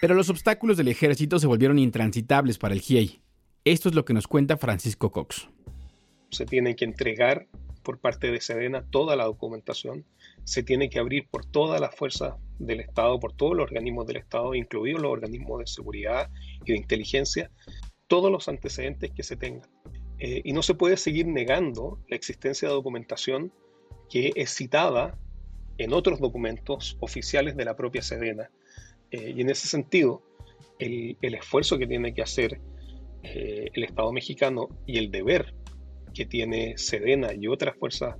Pero 0.00 0.14
los 0.14 0.30
obstáculos 0.30 0.76
del 0.76 0.88
ejército 0.88 1.38
se 1.38 1.46
volvieron 1.46 1.78
intransitables 1.78 2.58
para 2.58 2.74
el 2.74 2.80
GIEI. 2.80 3.20
Esto 3.64 3.88
es 3.88 3.94
lo 3.94 4.04
que 4.04 4.14
nos 4.14 4.28
cuenta 4.28 4.56
Francisco 4.56 5.10
Cox. 5.10 5.48
Se 6.30 6.46
tiene 6.46 6.76
que 6.76 6.84
entregar 6.84 7.48
por 7.82 7.98
parte 7.98 8.30
de 8.30 8.40
Sedena 8.40 8.82
toda 8.82 9.16
la 9.16 9.24
documentación, 9.24 10.04
se 10.44 10.62
tiene 10.62 10.88
que 10.88 10.98
abrir 10.98 11.28
por 11.28 11.44
todas 11.44 11.80
las 11.80 11.94
fuerzas 11.94 12.34
del 12.58 12.80
Estado, 12.80 13.18
por 13.18 13.32
todos 13.32 13.56
los 13.56 13.64
organismos 13.64 14.06
del 14.06 14.16
Estado, 14.16 14.54
incluidos 14.54 15.02
los 15.02 15.12
organismos 15.12 15.60
de 15.60 15.66
seguridad 15.66 16.30
y 16.64 16.72
de 16.72 16.78
inteligencia, 16.78 17.50
todos 18.06 18.30
los 18.30 18.48
antecedentes 18.48 19.10
que 19.12 19.22
se 19.22 19.36
tengan. 19.36 19.68
Eh, 20.18 20.40
y 20.44 20.52
no 20.52 20.62
se 20.62 20.74
puede 20.74 20.96
seguir 20.96 21.26
negando 21.26 21.98
la 22.08 22.16
existencia 22.16 22.68
de 22.68 22.74
documentación 22.74 23.52
que 24.08 24.32
es 24.34 24.54
citada 24.54 25.18
en 25.78 25.92
otros 25.92 26.20
documentos 26.20 26.96
oficiales 27.00 27.56
de 27.56 27.64
la 27.64 27.76
propia 27.76 28.02
Sedena. 28.02 28.50
Eh, 29.10 29.34
y 29.36 29.40
en 29.42 29.50
ese 29.50 29.68
sentido, 29.68 30.22
el, 30.78 31.16
esfuerzo 31.20 31.78
que 31.78 31.86
tiene 31.86 32.14
que 32.14 32.22
hacer 32.22 32.60
eh, 33.22 33.70
el 33.72 33.84
Estado 33.84 34.12
mexicano 34.12 34.68
y 34.86 34.98
el 34.98 35.10
deber 35.10 35.54
que 36.14 36.24
tiene 36.24 36.78
Sedena 36.78 37.34
y 37.34 37.46
otras 37.46 37.76
fuerzas, 37.76 38.16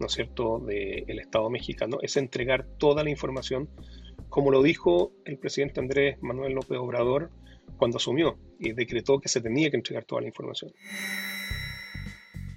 ¿no 0.00 0.06
es 0.06 0.12
cierto?, 0.12 0.58
del 0.60 1.18
Estado 1.18 1.50
mexicano 1.50 1.98
es 2.02 2.16
entregar 2.16 2.66
toda 2.78 3.04
la 3.04 3.10
información, 3.10 3.68
como 4.28 4.50
lo 4.50 4.62
dijo 4.62 5.12
el 5.24 5.38
presidente 5.38 5.80
Andrés 5.80 6.16
Manuel 6.20 6.52
López 6.52 6.78
Obrador 6.78 7.30
cuando 7.76 7.96
asumió 7.96 8.38
y 8.58 8.72
decretó 8.72 9.20
que 9.20 9.28
se 9.28 9.40
tenía 9.40 9.70
que 9.70 9.76
entregar 9.76 10.04
toda 10.04 10.22
la 10.22 10.28
información. 10.28 10.72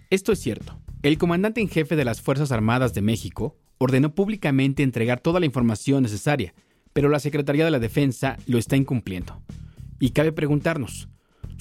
Esto 0.10 0.31
es 0.31 0.39
cierto. 0.39 0.79
El 1.03 1.17
comandante 1.17 1.62
en 1.62 1.69
jefe 1.69 1.95
de 1.95 2.05
las 2.05 2.21
Fuerzas 2.21 2.51
Armadas 2.51 2.93
de 2.93 3.01
México 3.01 3.57
ordenó 3.77 4.13
públicamente 4.13 4.83
entregar 4.83 5.19
toda 5.19 5.39
la 5.39 5.45
información 5.45 6.03
necesaria, 6.03 6.53
pero 6.93 7.10
la 7.10 7.19
Secretaría 7.19 7.65
de 7.65 7.71
la 7.71 7.79
Defensa 7.79 8.38
lo 8.45 8.57
está 8.57 8.75
incumpliendo. 8.75 9.41
Y 10.00 10.12
cabe 10.12 10.31
preguntarnos, 10.31 11.10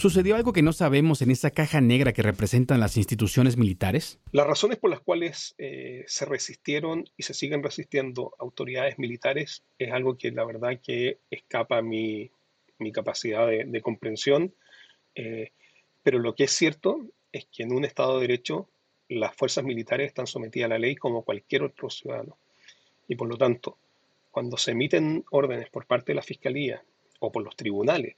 ¿sucedió 0.01 0.35
algo 0.35 0.55
que 0.55 0.63
no 0.63 0.73
sabemos 0.73 1.21
en 1.21 1.31
esa 1.31 1.51
caja 1.51 1.83
negra 1.83 2.15
que 2.15 2.23
representan 2.23 2.81
las 2.81 2.97
instituciones 2.97 3.59
militares? 3.59 4.19
Las 4.33 4.47
razones 4.47 4.79
por 4.79 4.89
las 4.89 5.01
cuales 5.01 5.55
eh, 5.59 6.05
se 6.07 6.25
resistieron 6.25 7.05
y 7.19 7.25
se 7.25 7.35
siguen 7.35 7.63
resistiendo 7.63 8.35
autoridades 8.39 8.99
militares 8.99 9.63
es 9.79 9.93
algo 9.93 10.17
que 10.17 10.31
la 10.31 10.47
verdad 10.47 10.81
que 10.83 11.19
escapa 11.31 11.77
a 11.77 11.83
mi, 11.83 12.31
capacidad 12.95 13.47
de, 13.47 13.81
comprensión, 13.83 14.55
eh, 15.15 15.53
pero 16.03 16.19
lo 16.19 16.35
que 16.35 16.45
es 16.45 16.53
cierto 16.53 17.05
es 17.31 17.45
que 17.53 17.65
en 17.65 17.73
un 17.73 17.85
Estado 17.85 18.15
de 18.15 18.27
Derecho 18.27 18.71
las 19.11 19.37
fuerzas 19.37 19.65
militares 19.65 20.07
están 20.07 20.27
sometidas 20.27 20.67
a 20.67 20.75
la 20.75 20.79
ley 20.79 20.97
como 20.97 21.25
cualquier 21.25 21.63
otro 21.63 21.91
ciudadano. 21.91 22.39
Y 23.07 23.17
por 23.17 23.29
lo 23.29 23.37
tanto, 23.37 23.77
cuando 24.31 24.57
se 24.57 24.71
emiten 24.71 25.27
órdenes 25.31 25.69
por 25.69 25.87
parte 25.87 26.13
de 26.13 26.17
la 26.17 26.23
Fiscalía 26.23 26.83
o 27.19 27.31
por 27.31 27.43
los 27.43 27.55
tribunales 27.55 28.17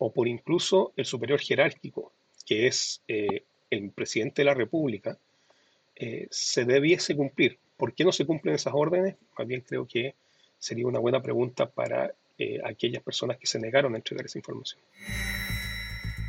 o 0.00 0.10
por 0.10 0.26
incluso 0.28 0.92
el 0.96 1.04
superior 1.04 1.38
jerárquico, 1.40 2.12
que 2.46 2.66
es 2.66 3.02
eh, 3.06 3.44
el 3.70 3.90
presidente 3.90 4.40
de 4.40 4.46
la 4.46 4.54
República, 4.54 5.18
eh, 5.94 6.26
se 6.30 6.64
debiese 6.64 7.14
cumplir. 7.14 7.58
¿Por 7.76 7.92
qué 7.92 8.04
no 8.04 8.10
se 8.10 8.24
cumplen 8.24 8.54
esas 8.54 8.72
órdenes? 8.74 9.16
Más 9.38 9.46
bien 9.46 9.60
creo 9.60 9.86
que 9.86 10.14
sería 10.58 10.86
una 10.86 10.98
buena 10.98 11.20
pregunta 11.20 11.66
para 11.66 12.14
eh, 12.38 12.58
aquellas 12.64 13.02
personas 13.02 13.36
que 13.36 13.46
se 13.46 13.60
negaron 13.60 13.92
a 13.92 13.98
entregar 13.98 14.24
esa 14.24 14.38
información. 14.38 14.80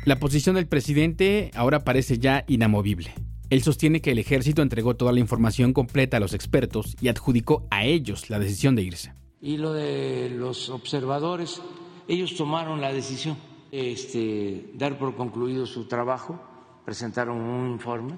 La 0.04 0.16
posición 0.16 0.56
del 0.56 0.66
presidente 0.66 1.50
ahora 1.54 1.82
parece 1.82 2.18
ya 2.18 2.44
inamovible. 2.48 3.14
Él 3.48 3.62
sostiene 3.62 4.02
que 4.02 4.10
el 4.10 4.18
ejército 4.18 4.60
entregó 4.60 4.96
toda 4.96 5.12
la 5.12 5.20
información 5.20 5.72
completa 5.72 6.18
a 6.18 6.20
los 6.20 6.34
expertos 6.34 6.94
y 7.00 7.08
adjudicó 7.08 7.66
a 7.70 7.86
ellos 7.86 8.28
la 8.28 8.38
decisión 8.38 8.76
de 8.76 8.82
irse. 8.82 9.14
Y 9.40 9.56
lo 9.56 9.72
de 9.72 10.28
los 10.28 10.68
observadores, 10.68 11.62
ellos 12.06 12.36
tomaron 12.36 12.82
la 12.82 12.92
decisión 12.92 13.36
de 13.36 13.51
este, 13.72 14.70
dar 14.74 14.98
por 14.98 15.16
concluido 15.16 15.66
su 15.66 15.86
trabajo, 15.86 16.40
presentaron 16.84 17.38
un 17.38 17.72
informe. 17.72 18.12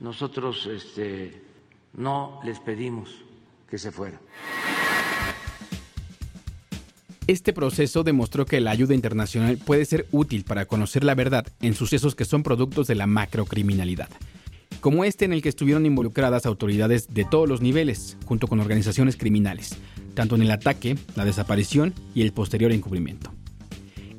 Nosotros 0.00 0.66
este, 0.66 1.42
no 1.94 2.40
les 2.44 2.60
pedimos 2.60 3.10
que 3.70 3.78
se 3.78 3.90
fueran. 3.90 4.20
Este 7.26 7.52
proceso 7.52 8.04
demostró 8.04 8.46
que 8.46 8.60
la 8.60 8.70
ayuda 8.70 8.94
internacional 8.94 9.58
puede 9.58 9.84
ser 9.84 10.06
útil 10.12 10.44
para 10.44 10.66
conocer 10.66 11.04
la 11.04 11.14
verdad 11.14 11.46
en 11.60 11.74
sucesos 11.74 12.14
que 12.14 12.24
son 12.24 12.42
productos 12.42 12.86
de 12.86 12.94
la 12.94 13.06
macrocriminalidad 13.06 14.08
como 14.80 15.04
este 15.04 15.24
en 15.24 15.32
el 15.32 15.42
que 15.42 15.48
estuvieron 15.48 15.86
involucradas 15.86 16.46
autoridades 16.46 17.12
de 17.12 17.24
todos 17.24 17.48
los 17.48 17.60
niveles, 17.60 18.16
junto 18.24 18.46
con 18.46 18.60
organizaciones 18.60 19.16
criminales, 19.16 19.76
tanto 20.14 20.36
en 20.36 20.42
el 20.42 20.50
ataque, 20.50 20.96
la 21.16 21.24
desaparición 21.24 21.94
y 22.14 22.22
el 22.22 22.32
posterior 22.32 22.72
encubrimiento. 22.72 23.32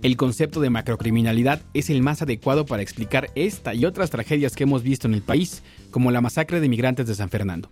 El 0.01 0.15
concepto 0.15 0.61
de 0.61 0.69
macrocriminalidad 0.69 1.61
es 1.73 1.89
el 1.89 2.01
más 2.01 2.21
adecuado 2.21 2.65
para 2.65 2.81
explicar 2.81 3.31
esta 3.35 3.73
y 3.73 3.83
otras 3.83 4.09
tragedias 4.09 4.55
que 4.55 4.63
hemos 4.63 4.81
visto 4.81 5.07
en 5.07 5.13
el 5.13 5.21
país, 5.21 5.61
como 5.91 6.09
la 6.09 6.21
masacre 6.21 6.61
de 6.61 6.69
migrantes 6.69 7.05
de 7.05 7.15
San 7.15 7.29
Fernando. 7.29 7.69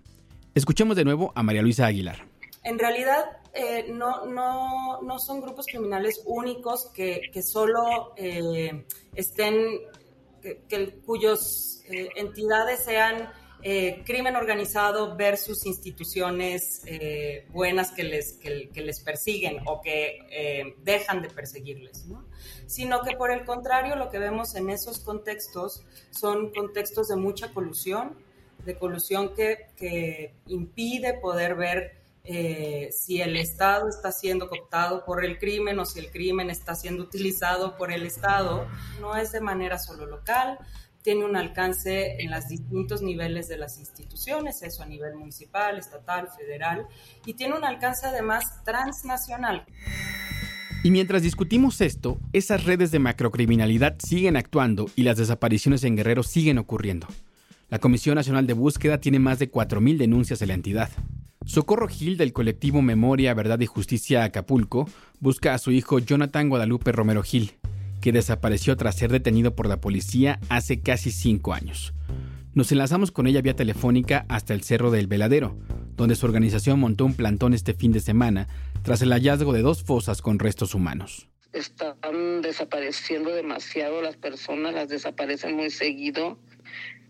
Escuchemos 0.53 0.97
de 0.97 1.05
nuevo 1.05 1.31
a 1.35 1.43
María 1.43 1.61
Luisa 1.61 1.85
Aguilar. 1.85 2.27
En 2.65 2.77
realidad, 2.77 3.23
eh, 3.53 3.85
no, 3.93 4.25
no, 4.25 5.01
no, 5.03 5.19
son 5.19 5.39
grupos 5.39 5.67
criminales 5.67 6.21
únicos 6.25 6.91
que, 6.93 7.21
que 7.31 7.41
solo 7.41 8.13
eh, 8.17 8.85
estén, 9.15 9.55
que, 10.41 10.99
cuyos 11.05 11.81
eh, 11.89 12.09
entidades 12.17 12.83
sean 12.83 13.31
eh, 13.63 14.03
crimen 14.05 14.35
organizado 14.35 15.15
versus 15.15 15.65
instituciones 15.65 16.81
eh, 16.85 17.47
buenas 17.49 17.91
que 17.91 18.03
les, 18.03 18.33
que, 18.33 18.69
les 18.75 18.99
persiguen 19.01 19.59
o 19.65 19.81
que 19.81 20.75
dejan 20.83 21.21
de 21.21 21.29
perseguirles, 21.29 22.05
sino 22.67 23.01
que 23.01 23.15
por 23.15 23.31
el 23.31 23.45
contrario 23.45 23.95
lo 23.95 24.09
que 24.09 24.19
vemos 24.19 24.55
en 24.55 24.69
esos 24.69 24.99
contextos 24.99 25.83
son 26.11 26.51
contextos 26.51 27.07
de 27.07 27.15
mucha 27.15 27.51
colusión, 27.53 28.15
de 28.63 28.77
colusión 28.77 29.33
que, 29.33 29.67
que 29.75 30.35
impide 30.47 31.13
poder 31.15 31.55
ver 31.55 31.97
si 32.91 33.21
el 33.21 33.37
Estado 33.37 33.87
está 33.87 34.11
siendo 34.11 34.49
cooptado 34.49 35.05
por 35.05 35.23
el 35.23 35.39
crimen 35.39 35.79
o 35.79 35.85
si 35.85 35.99
el 35.99 36.11
crimen 36.11 36.49
está 36.49 36.75
siendo 36.75 37.03
utilizado 37.03 37.77
por 37.77 37.89
el 37.89 38.05
Estado. 38.05 38.67
No 38.99 39.15
es 39.15 39.31
de 39.31 39.39
manera 39.39 39.79
solo 39.79 40.05
local, 40.05 40.59
tiene 41.07 41.23
un 41.23 41.37
alcance 41.37 42.17
en 42.19 42.31
los 42.31 42.49
distintos 42.49 43.01
niveles 43.01 43.47
de 43.47 43.55
las 43.55 43.79
instituciones, 43.79 44.61
eso 44.61 44.83
a 44.83 44.85
nivel 44.85 45.15
municipal, 45.15 45.77
estatal, 45.77 46.27
federal, 46.37 46.85
y 47.25 47.33
tiene 47.33 47.55
un 47.55 47.63
alcance 47.63 48.07
además 48.07 48.61
transnacional. 48.65 49.63
Y 50.83 50.91
mientras 50.91 51.21
discutimos 51.21 51.79
esto, 51.79 52.19
esas 52.33 52.65
redes 52.65 52.91
de 52.91 52.99
macrocriminalidad 52.99 53.95
siguen 53.99 54.35
actuando 54.35 54.89
y 54.97 55.03
las 55.03 55.15
desapariciones 55.15 55.85
en 55.85 55.95
Guerrero 55.95 56.23
siguen 56.23 56.57
ocurriendo. 56.57 57.07
La 57.69 57.79
Comisión 57.79 58.15
Nacional 58.15 58.45
de 58.45 58.51
Búsqueda 58.51 58.99
tiene 58.99 59.19
más 59.19 59.39
de 59.39 59.49
4.000 59.49 59.95
denuncias 59.95 60.39
de 60.39 60.47
la 60.47 60.55
entidad. 60.55 60.89
Socorro 61.45 61.87
Gil 61.87 62.17
del 62.17 62.33
colectivo 62.33 62.81
Memoria, 62.81 63.33
Verdad 63.33 63.61
y 63.61 63.65
Justicia 63.65 64.25
Acapulco 64.25 64.89
busca 65.21 65.53
a 65.53 65.57
su 65.57 65.71
hijo 65.71 65.99
Jonathan 65.99 66.49
Guadalupe 66.49 66.91
Romero 66.91 67.23
Gil, 67.23 67.53
que 68.01 68.11
desapareció 68.11 68.75
tras 68.77 68.95
ser 68.95 69.11
detenido 69.11 69.55
por 69.55 69.67
la 69.67 69.81
policía 69.81 70.39
hace 70.49 70.81
casi 70.81 71.11
cinco 71.11 71.53
años. 71.53 71.93
Nos 72.53 72.71
enlazamos 72.71 73.11
con 73.11 73.27
ella 73.27 73.41
vía 73.41 73.55
telefónica 73.55 74.25
hasta 74.29 74.55
el 74.55 74.63
Cerro 74.63 74.89
del 74.89 75.05
Veladero, 75.05 75.55
donde 75.95 76.15
su 76.15 76.25
organización 76.25 76.79
montó 76.79 77.05
un 77.05 77.13
plantón 77.13 77.53
este 77.53 77.73
fin 77.73 77.91
de 77.91 77.99
semana 77.99 78.47
tras 78.81 79.01
el 79.01 79.11
hallazgo 79.11 79.53
de 79.53 79.61
dos 79.61 79.83
fosas 79.83 80.21
con 80.21 80.39
restos 80.39 80.73
humanos. 80.73 81.29
Están 81.53 82.41
desapareciendo 82.41 83.31
demasiado 83.31 84.01
las 84.01 84.17
personas, 84.17 84.73
las 84.73 84.89
desaparecen 84.89 85.55
muy 85.55 85.69
seguido. 85.69 86.39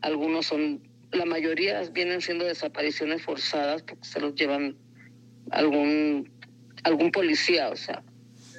Algunos 0.01 0.47
son, 0.47 0.81
la 1.11 1.25
mayoría 1.25 1.81
vienen 1.93 2.21
siendo 2.21 2.43
desapariciones 2.43 3.21
forzadas 3.21 3.83
porque 3.83 4.05
se 4.05 4.19
los 4.19 4.35
llevan 4.35 4.75
algún, 5.51 6.29
algún 6.83 7.11
policía, 7.11 7.69
o 7.69 7.75
sea, 7.75 8.03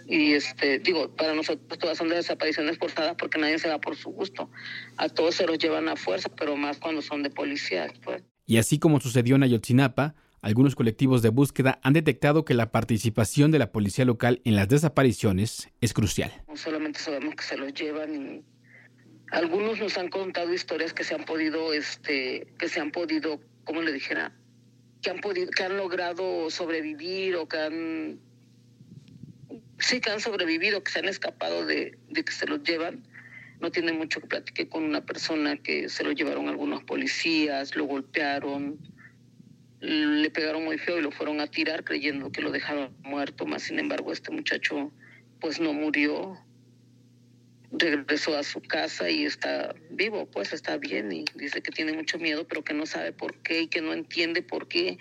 y 0.08 0.32
este 0.32 0.78
digo 0.78 1.14
para 1.14 1.34
nosotros 1.34 1.78
todas 1.78 1.98
son 1.98 2.08
de 2.08 2.16
desapariciones 2.16 2.78
forzadas 2.78 3.14
porque 3.18 3.38
nadie 3.38 3.58
se 3.58 3.68
va 3.68 3.78
por 3.78 3.94
su 3.94 4.10
gusto 4.10 4.50
a 4.96 5.08
todos 5.08 5.34
se 5.34 5.46
los 5.46 5.58
llevan 5.58 5.88
a 5.88 5.96
fuerza 5.96 6.30
pero 6.30 6.56
más 6.56 6.78
cuando 6.78 7.02
son 7.02 7.22
de 7.22 7.30
policía 7.30 7.92
pues. 8.02 8.22
y 8.46 8.56
así 8.56 8.78
como 8.78 9.00
sucedió 9.00 9.36
en 9.36 9.42
Ayotzinapa 9.42 10.14
algunos 10.40 10.74
colectivos 10.76 11.20
de 11.20 11.28
búsqueda 11.28 11.78
han 11.82 11.92
detectado 11.92 12.44
que 12.44 12.54
la 12.54 12.70
participación 12.70 13.50
de 13.50 13.58
la 13.58 13.70
policía 13.70 14.04
local 14.04 14.40
en 14.44 14.56
las 14.56 14.68
desapariciones 14.68 15.68
es 15.80 15.92
crucial. 15.92 16.32
solamente 16.54 17.00
sabemos 17.00 17.34
que 17.34 17.42
se 17.42 17.56
los 17.56 17.74
llevan 17.74 18.14
y 18.14 18.44
algunos 19.30 19.78
nos 19.78 19.98
han 19.98 20.08
contado 20.08 20.54
historias 20.54 20.94
que 20.94 21.04
se 21.04 21.14
han 21.14 21.24
podido, 21.24 21.74
este, 21.74 22.46
que 22.58 22.68
se 22.68 22.80
han 22.80 22.90
podido, 22.90 23.40
como 23.64 23.82
le 23.82 23.92
dijera, 23.92 24.32
que 25.02 25.10
han 25.10 25.20
podido, 25.20 25.50
que 25.50 25.64
han 25.64 25.76
logrado 25.76 26.48
sobrevivir 26.50 27.36
o 27.36 27.46
que 27.46 27.58
han 27.58 28.20
sí 29.78 30.00
que 30.00 30.10
han 30.10 30.20
sobrevivido, 30.20 30.82
que 30.82 30.90
se 30.90 30.98
han 30.98 31.08
escapado 31.08 31.64
de, 31.64 31.98
que 32.12 32.32
se 32.32 32.46
los 32.46 32.62
llevan. 32.62 33.04
No 33.60 33.70
tiene 33.70 33.92
mucho 33.92 34.20
que 34.20 34.28
platicar 34.28 34.68
con 34.68 34.84
una 34.84 35.04
persona 35.04 35.56
que 35.56 35.88
se 35.88 36.04
lo 36.04 36.12
llevaron 36.12 36.48
algunos 36.48 36.84
policías, 36.84 37.74
lo 37.74 37.84
golpearon, 37.84 38.78
le 39.80 40.30
pegaron 40.30 40.64
muy 40.64 40.78
feo 40.78 40.98
y 40.98 41.02
lo 41.02 41.10
fueron 41.10 41.40
a 41.40 41.48
tirar 41.48 41.84
creyendo 41.84 42.30
que 42.30 42.42
lo 42.42 42.52
dejaron 42.52 42.96
muerto. 43.02 43.46
Más 43.46 43.62
sin 43.62 43.78
embargo, 43.78 44.12
este 44.12 44.30
muchacho 44.30 44.92
pues 45.40 45.60
no 45.60 45.72
murió, 45.72 46.38
regresó 47.70 48.36
a 48.36 48.42
su 48.42 48.60
casa 48.60 49.10
y 49.10 49.24
está 49.24 49.74
vivo, 49.90 50.26
pues 50.26 50.52
está 50.52 50.76
bien 50.76 51.12
y 51.12 51.24
dice 51.34 51.60
que 51.60 51.70
tiene 51.70 51.92
mucho 51.92 52.18
miedo, 52.18 52.46
pero 52.46 52.64
que 52.64 52.74
no 52.74 52.86
sabe 52.86 53.12
por 53.12 53.36
qué 53.42 53.62
y 53.62 53.66
que 53.68 53.80
no 53.80 53.92
entiende 53.92 54.42
por 54.42 54.68
qué. 54.68 54.98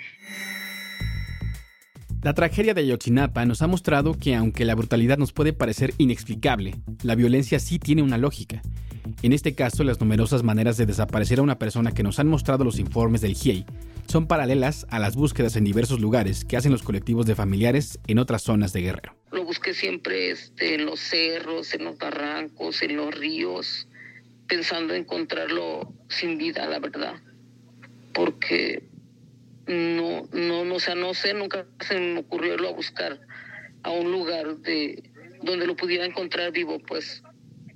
La 2.23 2.33
tragedia 2.33 2.73
de 2.73 2.81
Ayotzinapa 2.81 3.45
nos 3.45 3.61
ha 3.61 3.67
mostrado 3.67 4.17
que 4.17 4.35
aunque 4.35 4.65
la 4.65 4.73
brutalidad 4.73 5.19
nos 5.19 5.33
puede 5.33 5.53
parecer 5.53 5.93
inexplicable, 5.99 6.73
la 7.03 7.13
violencia 7.13 7.59
sí 7.59 7.77
tiene 7.77 8.01
una 8.01 8.17
lógica. 8.17 8.61
En 9.21 9.33
este 9.33 9.53
caso, 9.53 9.83
las 9.83 9.99
numerosas 10.01 10.41
maneras 10.43 10.77
de 10.77 10.87
desaparecer 10.87 11.39
a 11.39 11.43
una 11.43 11.59
persona 11.59 11.91
que 11.93 12.01
nos 12.01 12.17
han 12.19 12.27
mostrado 12.27 12.63
los 12.63 12.79
informes 12.79 13.21
del 13.21 13.35
GIEI 13.35 13.65
son 14.07 14.27
paralelas 14.27 14.87
a 14.89 14.97
las 14.97 15.15
búsquedas 15.15 15.55
en 15.57 15.63
diversos 15.63 15.99
lugares 15.99 16.43
que 16.43 16.57
hacen 16.57 16.71
los 16.71 16.81
colectivos 16.81 17.27
de 17.27 17.35
familiares 17.35 17.99
en 18.07 18.17
otras 18.17 18.41
zonas 18.41 18.73
de 18.73 18.81
Guerrero. 18.81 19.15
Lo 19.31 19.45
busqué 19.45 19.75
siempre 19.75 20.31
este, 20.31 20.75
en 20.75 20.85
los 20.85 20.99
cerros, 20.99 21.73
en 21.75 21.83
los 21.83 21.97
barrancos, 21.99 22.81
en 22.81 22.97
los 22.97 23.13
ríos, 23.13 23.87
pensando 24.47 24.95
encontrarlo 24.95 25.93
sin 26.09 26.37
vida, 26.37 26.67
la 26.67 26.79
verdad. 26.79 27.15
Porque 28.13 28.81
no, 29.67 30.27
no, 30.31 30.65
no, 30.65 30.75
o 30.75 30.79
sea, 30.79 30.95
no 30.95 31.13
sé, 31.13 31.33
nunca 31.33 31.65
se 31.79 31.99
me 31.99 32.19
ocurrió 32.19 32.53
irlo 32.55 32.69
a 32.69 32.73
buscar 32.73 33.19
a 33.83 33.91
un 33.91 34.11
lugar 34.11 34.57
de 34.57 35.11
donde 35.41 35.67
lo 35.67 35.75
pudiera 35.75 36.05
encontrar 36.05 36.51
vivo, 36.51 36.79
pues 36.79 37.21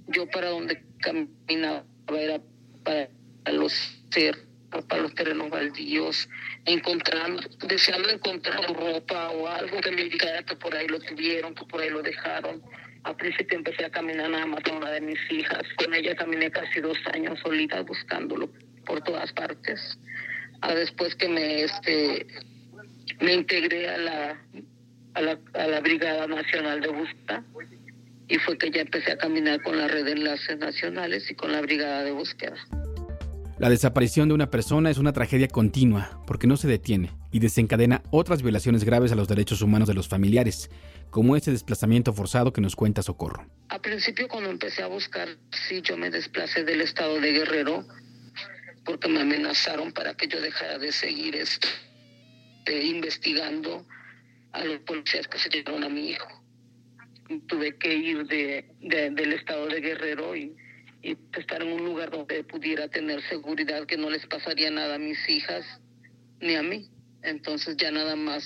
yo 0.07 0.27
para 0.29 0.50
donde 0.50 0.83
caminaba 1.00 1.86
era 2.07 2.41
para 2.83 3.10
los 3.51 3.74
cerros 4.10 4.51
para 4.88 5.01
los 5.01 5.13
terrenos 5.13 5.50
baldíos, 5.50 6.29
encontrando, 6.65 7.41
deseando 7.67 8.10
encontrar 8.10 8.74
ropa 8.74 9.29
o 9.31 9.48
algo 9.48 9.81
que 9.81 9.91
me 9.91 10.03
indicara 10.03 10.43
que 10.43 10.55
por 10.55 10.74
ahí 10.74 10.88
lo 10.88 11.00
tuvieron, 11.00 11.53
que 11.53 11.65
por 11.65 11.81
ahí 11.81 11.89
lo 11.89 12.01
dejaron. 12.01 12.62
Al 13.03 13.15
principio 13.17 13.57
empecé 13.57 13.83
a 13.83 13.89
caminar 13.89 14.29
nada 14.29 14.45
más 14.45 14.63
con 14.63 14.77
una 14.77 14.91
de 14.91 15.01
mis 15.01 15.19
hijas. 15.29 15.63
Con 15.75 15.93
ella 15.93 16.15
caminé 16.15 16.50
casi 16.51 16.79
dos 16.79 16.98
años 17.13 17.38
solita 17.43 17.81
buscándolo 17.81 18.50
por 18.86 19.01
todas 19.01 19.33
partes. 19.33 20.00
A 20.62 20.74
después 20.74 21.15
que 21.15 21.27
me, 21.27 21.63
este, 21.63 22.27
me 23.20 23.34
integré 23.34 23.89
a 23.89 23.98
la, 23.98 24.41
a 25.15 25.22
la, 25.22 25.39
a 25.53 25.68
la 25.68 25.80
Brigada 25.80 26.27
Nacional 26.27 26.82
de 26.82 26.88
Búsqueda 26.89 27.44
y 28.27 28.38
fue 28.38 28.58
que 28.58 28.72
ya 28.72 28.82
empecé 28.82 29.12
a 29.12 29.18
caminar 29.18 29.62
con 29.62 29.77
la 29.77 29.88
red 29.88 30.06
de 30.06 30.13
enlaces 30.13 30.58
nacionales 30.58 31.30
y 31.30 31.36
con 31.36 31.51
la 31.51 31.62
Brigada 31.62 32.03
de 32.03 32.12
Búsqueda. 32.12 32.56
La 33.62 33.70
desaparición 33.70 34.27
de 34.27 34.34
una 34.34 34.50
persona 34.50 34.89
es 34.89 34.98
una 34.98 35.13
tragedia 35.13 35.48
continua 35.48 36.20
porque 36.25 36.48
no 36.48 36.58
se 36.58 36.68
detiene 36.68 37.12
y 37.32 37.38
desencadena 37.38 38.01
otras 38.10 38.41
violaciones 38.41 38.84
graves 38.84 39.12
a 39.12 39.15
los 39.15 39.27
derechos 39.27 39.62
humanos 39.62 39.88
de 39.88 39.94
los 39.94 40.08
familiares, 40.08 40.72
como 41.12 41.36
ese 41.36 41.51
desplazamiento 41.51 42.12
forzado 42.12 42.53
que 42.53 42.62
nos 42.62 42.75
cuenta 42.75 43.03
Socorro. 43.03 43.46
A 43.70 43.80
principio 43.80 44.27
cuando 44.27 44.50
empecé 44.50 44.82
a 44.82 44.88
buscar, 44.88 45.27
sí, 45.51 45.82
yo 45.84 45.96
me 45.96 46.10
desplacé 46.10 46.63
del 46.63 46.82
estado 46.82 47.20
de 47.20 47.34
Guerrero 47.34 47.86
porque 48.86 49.08
me 49.08 49.22
amenazaron 49.22 49.92
para 49.92 50.14
que 50.16 50.28
yo 50.28 50.42
dejara 50.42 50.78
de 50.78 50.92
seguir 50.92 51.36
este, 51.36 51.68
investigando 52.84 53.86
a 54.52 54.64
los 54.66 54.80
policías 54.82 55.28
que 55.28 55.38
se 55.38 55.50
llevaron 55.50 55.84
a 55.84 55.90
mi 55.90 56.10
hijo. 56.10 56.28
Tuve 57.48 57.78
que 57.78 57.94
ir 57.94 58.26
de, 58.28 58.66
del 58.82 59.34
estado 59.34 59.68
de 59.68 59.80
Guerrero 59.80 60.36
y 60.36 60.56
y 61.04 61.18
estar 61.38 61.62
en 61.62 61.74
un 61.74 61.86
lugar 61.86 62.12
donde 62.12 62.44
pudiera 62.44 62.88
tener 62.88 63.22
seguridad 63.28 63.86
que 63.86 63.98
no 63.98 64.10
les 64.10 64.26
pasaría 64.28 64.70
nada 64.70 64.96
a 64.96 65.00
mis 65.00 65.18
hijas 65.30 65.66
ni 66.40 66.56
a 66.56 66.64
mí. 66.64 66.90
Entonces 67.24 67.78
ya 67.78 67.92
nada 67.92 68.16
más 68.16 68.44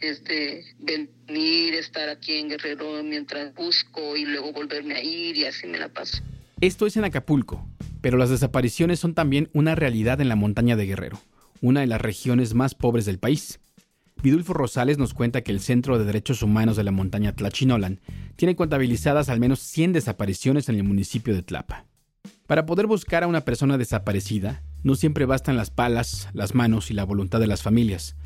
es 0.00 0.24
de 0.24 0.64
venir, 0.78 1.74
estar 1.74 2.08
aquí 2.08 2.36
en 2.36 2.50
Guerrero 2.50 3.02
mientras 3.02 3.54
busco 3.54 4.16
y 4.16 4.26
luego 4.26 4.52
volverme 4.52 4.96
a 4.96 5.02
ir 5.02 5.36
y 5.36 5.44
así 5.46 5.66
me 5.66 5.78
la 5.78 5.88
paso. 5.88 6.18
Esto 6.60 6.86
es 6.86 6.96
en 6.96 7.04
Acapulco, 7.04 7.66
pero 8.08 8.16
las 8.16 8.30
desapariciones 8.30 9.00
son 9.00 9.12
también 9.12 9.50
una 9.52 9.74
realidad 9.74 10.22
en 10.22 10.30
la 10.30 10.34
montaña 10.34 10.76
de 10.76 10.86
Guerrero, 10.86 11.18
una 11.60 11.80
de 11.80 11.86
las 11.86 12.00
regiones 12.00 12.54
más 12.54 12.74
pobres 12.74 13.04
del 13.04 13.18
país. 13.18 13.60
Vidulfo 14.22 14.54
Rosales 14.54 14.96
nos 14.96 15.12
cuenta 15.12 15.42
que 15.42 15.52
el 15.52 15.60
Centro 15.60 15.98
de 15.98 16.06
Derechos 16.06 16.42
Humanos 16.42 16.78
de 16.78 16.84
la 16.84 16.90
montaña 16.90 17.34
Tlachinolan 17.34 18.00
tiene 18.36 18.56
contabilizadas 18.56 19.28
al 19.28 19.40
menos 19.40 19.58
100 19.58 19.92
desapariciones 19.92 20.70
en 20.70 20.76
el 20.76 20.84
municipio 20.84 21.34
de 21.34 21.42
Tlapa. 21.42 21.84
Para 22.46 22.64
poder 22.64 22.86
buscar 22.86 23.24
a 23.24 23.26
una 23.26 23.42
persona 23.42 23.76
desaparecida, 23.76 24.62
no 24.82 24.94
siempre 24.94 25.26
bastan 25.26 25.58
las 25.58 25.70
palas, 25.70 26.30
las 26.32 26.54
manos 26.54 26.90
y 26.90 26.94
la 26.94 27.04
voluntad 27.04 27.40
de 27.40 27.46
las 27.46 27.62
familias. 27.62 28.16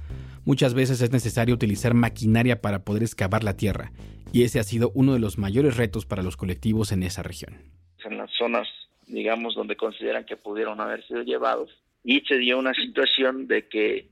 Muchas 0.44 0.74
veces 0.74 1.00
es 1.00 1.10
necesario 1.10 1.56
utilizar 1.56 1.92
maquinaria 1.92 2.62
para 2.62 2.84
poder 2.84 3.02
excavar 3.02 3.42
la 3.42 3.56
tierra, 3.56 3.90
y 4.32 4.44
ese 4.44 4.60
ha 4.60 4.62
sido 4.62 4.92
uno 4.94 5.12
de 5.12 5.18
los 5.18 5.38
mayores 5.38 5.76
retos 5.76 6.06
para 6.06 6.22
los 6.22 6.36
colectivos 6.36 6.92
en 6.92 7.02
esa 7.02 7.24
región. 7.24 7.56
En 8.04 8.16
las 8.16 8.30
zonas, 8.38 8.68
digamos, 9.06 9.54
donde 9.54 9.76
consideran 9.76 10.24
que 10.24 10.36
pudieron 10.36 10.80
haber 10.80 11.06
sido 11.06 11.22
llevados, 11.22 11.70
y 12.04 12.20
se 12.22 12.36
dio 12.38 12.58
una 12.58 12.74
situación 12.74 13.46
de 13.46 13.68
que, 13.68 14.08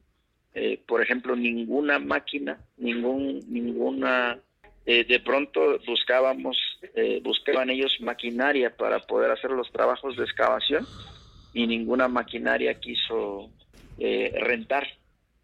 eh, 0.54 0.80
por 0.86 1.02
ejemplo, 1.02 1.34
ninguna 1.34 1.98
máquina, 1.98 2.58
ningún, 2.76 3.40
ninguna 3.48 4.38
eh, 4.86 5.04
de 5.04 5.20
pronto 5.20 5.78
buscábamos, 5.86 6.56
eh, 6.94 7.20
buscaban 7.22 7.70
ellos 7.70 7.96
maquinaria 8.00 8.74
para 8.74 8.98
poder 8.98 9.30
hacer 9.30 9.50
los 9.50 9.70
trabajos 9.70 10.16
de 10.16 10.24
excavación 10.24 10.86
y 11.52 11.66
ninguna 11.66 12.08
maquinaria 12.08 12.74
quiso 12.80 13.50
eh, 13.98 14.32
rentar, 14.40 14.86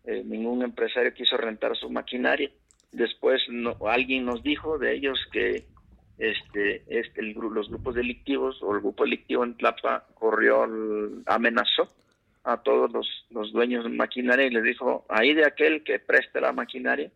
ningún 0.05 0.62
empresario 0.62 1.12
quiso 1.14 1.37
rentar 1.37 1.77
su 1.77 1.90
maquinaria. 1.90 2.51
Después 2.92 3.42
no, 3.49 3.77
alguien 3.87 4.25
nos 4.25 4.42
dijo 4.42 4.79
de 4.79 4.94
ellos 4.94 5.18
que 5.33 5.64
este, 6.18 6.83
este 6.88 7.22
los 7.22 7.68
grupos 7.68 7.94
delictivos 7.94 8.62
o 8.62 8.74
el 8.74 8.81
grupo 8.81 9.05
delictivo 9.05 9.44
en 9.44 9.57
Tlapa 9.57 10.07
corrió, 10.14 10.66
amenazó 11.26 11.92
a 12.44 12.59
todos 12.59 12.92
los, 12.92 13.09
los 13.31 13.52
dueños 13.52 13.85
de 13.85 13.90
maquinaria 13.90 14.46
y 14.46 14.50
les 14.50 14.64
dijo, 14.64 15.05
ahí 15.09 15.35
de 15.35 15.46
aquel 15.46 15.83
que 15.83 15.98
preste 15.98 16.40
la 16.40 16.52
maquinaria, 16.52 17.11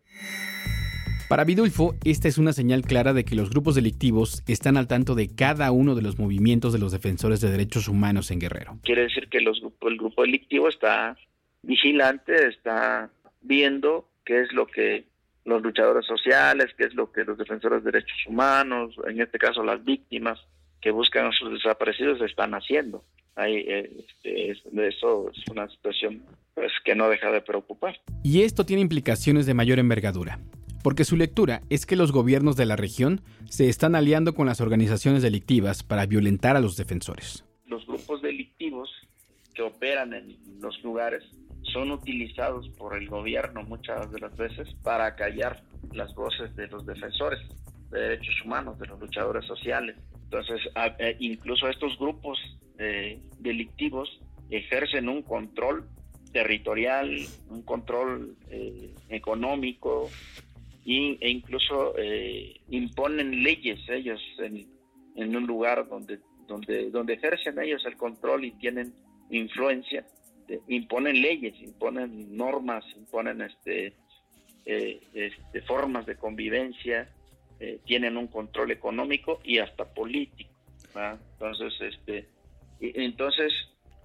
para 1.31 1.45
Vidulfo, 1.45 1.95
esta 2.03 2.27
es 2.27 2.37
una 2.37 2.51
señal 2.51 2.81
clara 2.81 3.13
de 3.13 3.23
que 3.23 3.35
los 3.35 3.51
grupos 3.51 3.75
delictivos 3.75 4.43
están 4.49 4.75
al 4.75 4.89
tanto 4.89 5.15
de 5.15 5.33
cada 5.33 5.71
uno 5.71 5.95
de 5.95 6.01
los 6.01 6.19
movimientos 6.19 6.73
de 6.73 6.79
los 6.79 6.91
defensores 6.91 7.39
de 7.39 7.49
derechos 7.49 7.87
humanos 7.87 8.31
en 8.31 8.39
Guerrero. 8.39 8.77
Quiere 8.83 9.03
decir 9.03 9.29
que 9.29 9.39
los, 9.39 9.63
el 9.63 9.97
grupo 9.97 10.23
delictivo 10.23 10.67
está 10.67 11.15
vigilante, 11.63 12.49
está 12.49 13.09
viendo 13.39 14.09
qué 14.25 14.41
es 14.41 14.51
lo 14.51 14.67
que 14.67 15.05
los 15.45 15.61
luchadores 15.61 16.05
sociales, 16.05 16.67
qué 16.77 16.85
es 16.85 16.93
lo 16.93 17.11
que 17.11 17.23
los 17.23 17.37
defensores 17.37 17.83
de 17.83 17.91
derechos 17.91 18.17
humanos, 18.27 18.95
en 19.07 19.21
este 19.21 19.37
caso 19.37 19.63
las 19.63 19.83
víctimas 19.83 20.39
que 20.81 20.91
buscan 20.91 21.25
a 21.25 21.31
sus 21.31 21.51
desaparecidos, 21.51 22.21
están 22.21 22.53
haciendo. 22.53 23.03
Ahí, 23.35 23.57
eh, 23.67 24.05
este, 24.07 24.87
eso 24.87 25.31
es 25.31 25.43
una 25.49 25.67
situación 25.69 26.23
pues, 26.53 26.71
que 26.83 26.95
no 26.95 27.09
deja 27.09 27.31
de 27.31 27.41
preocupar. 27.41 27.99
Y 28.23 28.41
esto 28.43 28.65
tiene 28.65 28.81
implicaciones 28.81 29.45
de 29.45 29.53
mayor 29.53 29.79
envergadura 29.79 30.39
porque 30.81 31.05
su 31.05 31.15
lectura 31.15 31.61
es 31.69 31.85
que 31.85 31.95
los 31.95 32.11
gobiernos 32.11 32.55
de 32.55 32.65
la 32.65 32.75
región 32.75 33.21
se 33.49 33.69
están 33.69 33.95
aliando 33.95 34.33
con 34.33 34.47
las 34.47 34.61
organizaciones 34.61 35.21
delictivas 35.21 35.83
para 35.83 36.05
violentar 36.05 36.55
a 36.55 36.59
los 36.59 36.75
defensores. 36.75 37.45
Los 37.67 37.85
grupos 37.85 38.21
delictivos 38.21 38.89
que 39.53 39.61
operan 39.61 40.13
en 40.13 40.37
los 40.59 40.81
lugares 40.83 41.23
son 41.63 41.91
utilizados 41.91 42.69
por 42.69 42.97
el 42.97 43.07
gobierno 43.07 43.63
muchas 43.63 44.11
de 44.11 44.19
las 44.19 44.35
veces 44.35 44.67
para 44.83 45.15
callar 45.15 45.63
las 45.93 46.13
voces 46.15 46.55
de 46.55 46.67
los 46.67 46.85
defensores 46.85 47.39
de 47.89 47.99
derechos 47.99 48.35
humanos, 48.43 48.79
de 48.79 48.87
los 48.87 48.99
luchadores 48.99 49.45
sociales. 49.45 49.97
Entonces, 50.23 50.61
eh, 50.99 51.15
incluso 51.19 51.67
estos 51.67 51.97
grupos 51.99 52.39
eh, 52.79 53.21
delictivos 53.39 54.21
ejercen 54.49 55.09
un 55.09 55.21
control 55.21 55.87
territorial, 56.31 57.17
un 57.49 57.61
control 57.63 58.35
eh, 58.49 58.93
económico, 59.09 60.09
e 60.85 61.29
incluso 61.29 61.93
eh, 61.97 62.59
imponen 62.69 63.43
leyes 63.43 63.79
ellos 63.89 64.19
en, 64.39 64.67
en, 65.15 65.35
un 65.35 65.45
lugar 65.45 65.87
donde, 65.87 66.19
donde, 66.47 66.89
donde 66.89 67.13
ejercen 67.13 67.59
ellos 67.59 67.83
el 67.85 67.97
control 67.97 68.45
y 68.45 68.51
tienen 68.51 68.93
influencia, 69.29 70.05
eh, 70.51 70.59
imponen 70.67 71.21
leyes, 71.21 71.59
imponen 71.61 72.35
normas, 72.35 72.85
imponen 72.95 73.41
este, 73.41 73.93
eh, 74.65 75.01
este 75.13 75.61
formas 75.61 76.05
de 76.05 76.15
convivencia, 76.15 77.09
tienen 77.85 78.17
un 78.17 78.25
control 78.25 78.71
económico 78.71 79.39
y 79.43 79.59
hasta 79.59 79.85
político. 79.85 80.49
Entonces, 80.95 81.79
este, 81.79 82.27
entonces, 82.79 83.53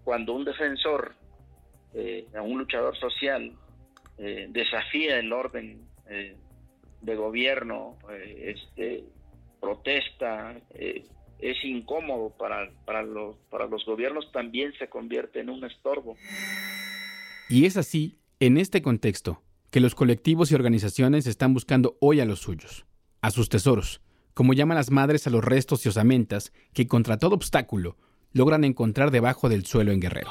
cuando 0.04 0.34
un 0.34 0.44
defensor, 0.44 1.14
un 1.94 2.58
luchador 2.58 2.94
social, 2.98 3.52
desafía 4.18 5.18
el 5.18 5.32
orden 5.32 5.86
de 7.00 7.16
gobierno, 7.16 7.96
eh, 8.10 8.56
este, 8.56 9.04
protesta, 9.60 10.56
eh, 10.74 11.04
es 11.40 11.56
incómodo 11.64 12.30
para, 12.30 12.70
para, 12.84 13.02
los, 13.02 13.36
para 13.50 13.66
los 13.66 13.84
gobiernos, 13.84 14.30
también 14.32 14.72
se 14.78 14.88
convierte 14.88 15.40
en 15.40 15.50
un 15.50 15.64
estorbo. 15.64 16.16
Y 17.48 17.66
es 17.66 17.76
así, 17.76 18.18
en 18.40 18.56
este 18.58 18.82
contexto, 18.82 19.42
que 19.70 19.80
los 19.80 19.94
colectivos 19.94 20.50
y 20.50 20.54
organizaciones 20.54 21.26
están 21.26 21.54
buscando 21.54 21.96
hoy 22.00 22.20
a 22.20 22.24
los 22.24 22.40
suyos, 22.40 22.86
a 23.20 23.30
sus 23.30 23.48
tesoros, 23.48 24.00
como 24.34 24.52
llaman 24.52 24.76
las 24.76 24.90
madres 24.90 25.26
a 25.26 25.30
los 25.30 25.44
restos 25.44 25.86
y 25.86 25.88
osamentas 25.88 26.52
que 26.72 26.86
contra 26.86 27.18
todo 27.18 27.34
obstáculo 27.34 27.96
logran 28.32 28.64
encontrar 28.64 29.10
debajo 29.10 29.48
del 29.48 29.64
suelo 29.64 29.92
en 29.92 30.00
Guerrero. 30.00 30.30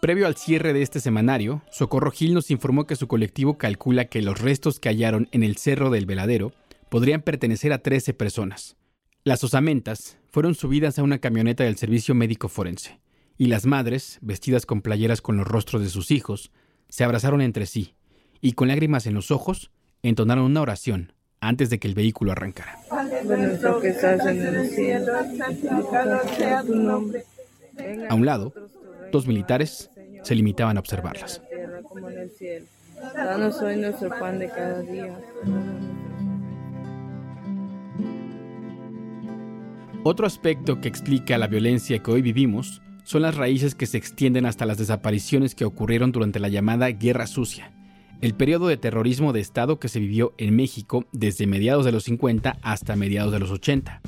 Previo 0.00 0.26
al 0.26 0.36
cierre 0.36 0.72
de 0.72 0.80
este 0.80 0.98
semanario, 0.98 1.62
Socorro 1.70 2.10
Gil 2.10 2.32
nos 2.32 2.50
informó 2.50 2.86
que 2.86 2.96
su 2.96 3.06
colectivo 3.06 3.58
calcula 3.58 4.06
que 4.06 4.22
los 4.22 4.40
restos 4.40 4.80
que 4.80 4.88
hallaron 4.88 5.28
en 5.30 5.42
el 5.42 5.58
Cerro 5.58 5.90
del 5.90 6.06
Veladero 6.06 6.52
podrían 6.88 7.20
pertenecer 7.20 7.70
a 7.74 7.82
13 7.82 8.14
personas. 8.14 8.76
Las 9.24 9.44
osamentas 9.44 10.16
fueron 10.30 10.54
subidas 10.54 10.98
a 10.98 11.02
una 11.02 11.18
camioneta 11.18 11.64
del 11.64 11.76
Servicio 11.76 12.14
Médico 12.14 12.48
Forense 12.48 12.98
y 13.36 13.48
las 13.48 13.66
madres, 13.66 14.18
vestidas 14.22 14.64
con 14.64 14.80
playeras 14.80 15.20
con 15.20 15.36
los 15.36 15.46
rostros 15.46 15.82
de 15.82 15.90
sus 15.90 16.10
hijos, 16.10 16.50
se 16.88 17.04
abrazaron 17.04 17.42
entre 17.42 17.66
sí 17.66 17.94
y 18.40 18.52
con 18.52 18.68
lágrimas 18.68 19.06
en 19.06 19.12
los 19.12 19.30
ojos 19.30 19.70
entonaron 20.02 20.44
una 20.44 20.62
oración 20.62 21.12
antes 21.40 21.68
de 21.68 21.78
que 21.78 21.88
el 21.88 21.94
vehículo 21.94 22.32
arrancara. 22.32 22.78
A 28.08 28.14
un 28.14 28.26
lado, 28.26 28.52
dos 29.12 29.26
militares 29.26 29.90
se 30.22 30.34
limitaban 30.34 30.76
a 30.76 30.80
observarlas. 30.80 31.42
nuestro 33.76 34.10
pan 34.10 34.38
de 34.38 34.48
cada 34.48 34.82
día. 34.82 35.18
Otro 40.02 40.26
aspecto 40.26 40.80
que 40.80 40.88
explica 40.88 41.36
la 41.36 41.46
violencia 41.46 42.02
que 42.02 42.10
hoy 42.10 42.22
vivimos 42.22 42.80
son 43.04 43.22
las 43.22 43.36
raíces 43.36 43.74
que 43.74 43.86
se 43.86 43.98
extienden 43.98 44.46
hasta 44.46 44.64
las 44.64 44.78
desapariciones 44.78 45.54
que 45.54 45.64
ocurrieron 45.64 46.10
durante 46.10 46.40
la 46.40 46.48
llamada 46.48 46.88
Guerra 46.90 47.26
Sucia, 47.26 47.72
el 48.22 48.34
periodo 48.34 48.68
de 48.68 48.76
terrorismo 48.76 49.32
de 49.32 49.40
Estado 49.40 49.78
que 49.78 49.88
se 49.88 50.00
vivió 50.00 50.32
en 50.38 50.56
México 50.56 51.04
desde 51.12 51.46
mediados 51.46 51.84
de 51.84 51.92
los 51.92 52.04
50 52.04 52.56
hasta 52.62 52.96
mediados 52.96 53.32
de 53.32 53.40
los 53.40 53.50
80. 53.50 54.00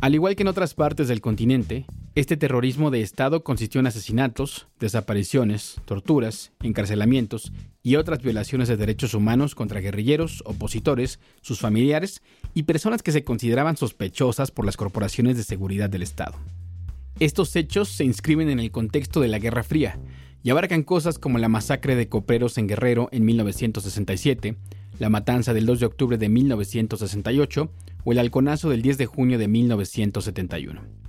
Al 0.00 0.14
igual 0.14 0.36
que 0.36 0.42
en 0.42 0.48
otras 0.48 0.74
partes 0.74 1.08
del 1.08 1.20
continente, 1.20 1.86
este 2.14 2.36
terrorismo 2.36 2.92
de 2.92 3.00
Estado 3.00 3.42
consistió 3.42 3.80
en 3.80 3.88
asesinatos, 3.88 4.68
desapariciones, 4.78 5.80
torturas, 5.84 6.52
encarcelamientos 6.62 7.52
y 7.82 7.96
otras 7.96 8.22
violaciones 8.22 8.68
de 8.68 8.76
derechos 8.76 9.14
humanos 9.14 9.56
contra 9.56 9.80
guerrilleros, 9.80 10.44
opositores, 10.46 11.18
sus 11.40 11.58
familiares 11.58 12.22
y 12.54 12.62
personas 12.64 13.02
que 13.02 13.10
se 13.10 13.24
consideraban 13.24 13.76
sospechosas 13.76 14.52
por 14.52 14.64
las 14.64 14.76
corporaciones 14.76 15.36
de 15.36 15.42
seguridad 15.42 15.90
del 15.90 16.02
Estado. 16.02 16.36
Estos 17.18 17.56
hechos 17.56 17.88
se 17.88 18.04
inscriben 18.04 18.48
en 18.48 18.60
el 18.60 18.70
contexto 18.70 19.20
de 19.20 19.28
la 19.28 19.40
Guerra 19.40 19.64
Fría 19.64 19.98
y 20.44 20.50
abarcan 20.50 20.84
cosas 20.84 21.18
como 21.18 21.38
la 21.38 21.48
masacre 21.48 21.96
de 21.96 22.08
coperos 22.08 22.58
en 22.58 22.68
Guerrero 22.68 23.08
en 23.10 23.24
1967, 23.24 24.56
la 25.00 25.10
matanza 25.10 25.52
del 25.52 25.66
2 25.66 25.80
de 25.80 25.86
octubre 25.86 26.16
de 26.16 26.28
1968 26.28 27.72
o 28.04 28.12
el 28.12 28.18
halconazo 28.20 28.70
del 28.70 28.82
10 28.82 28.98
de 28.98 29.06
junio 29.06 29.38
de 29.38 29.48
1971. 29.48 31.03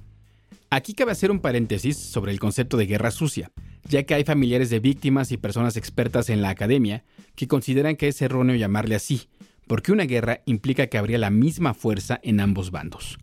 Aquí 0.76 0.94
cabe 0.94 1.14
hacer 1.14 1.32
un 1.32 1.40
paréntesis 1.40 1.96
sobre 1.96 2.34
el 2.34 2.40
concepto 2.42 2.76
de 2.76 2.86
guerra 2.86 3.10
sucia, 3.10 3.50
ya 3.88 4.04
que 4.04 4.14
hay 4.14 4.26
familiares 4.26 4.70
de 4.70 4.82
víctimas 4.82 5.32
y 5.32 5.38
personas 5.38 5.78
expertas 5.78 6.30
en 6.30 6.42
la 6.42 6.50
academia 6.50 7.06
que 7.36 7.48
consideran 7.48 7.96
que 7.96 8.10
es 8.10 8.22
erróneo 8.22 8.58
llamarle 8.58 8.96
así, 8.96 9.30
porque 9.68 9.94
una 9.94 10.04
guerra 10.04 10.42
implica 10.44 10.88
que 10.88 10.98
habría 10.98 11.18
la 11.18 11.30
misma 11.30 11.74
fuerza 11.74 12.20
en 12.24 12.42
ambos 12.42 12.72
bandos. 12.72 13.18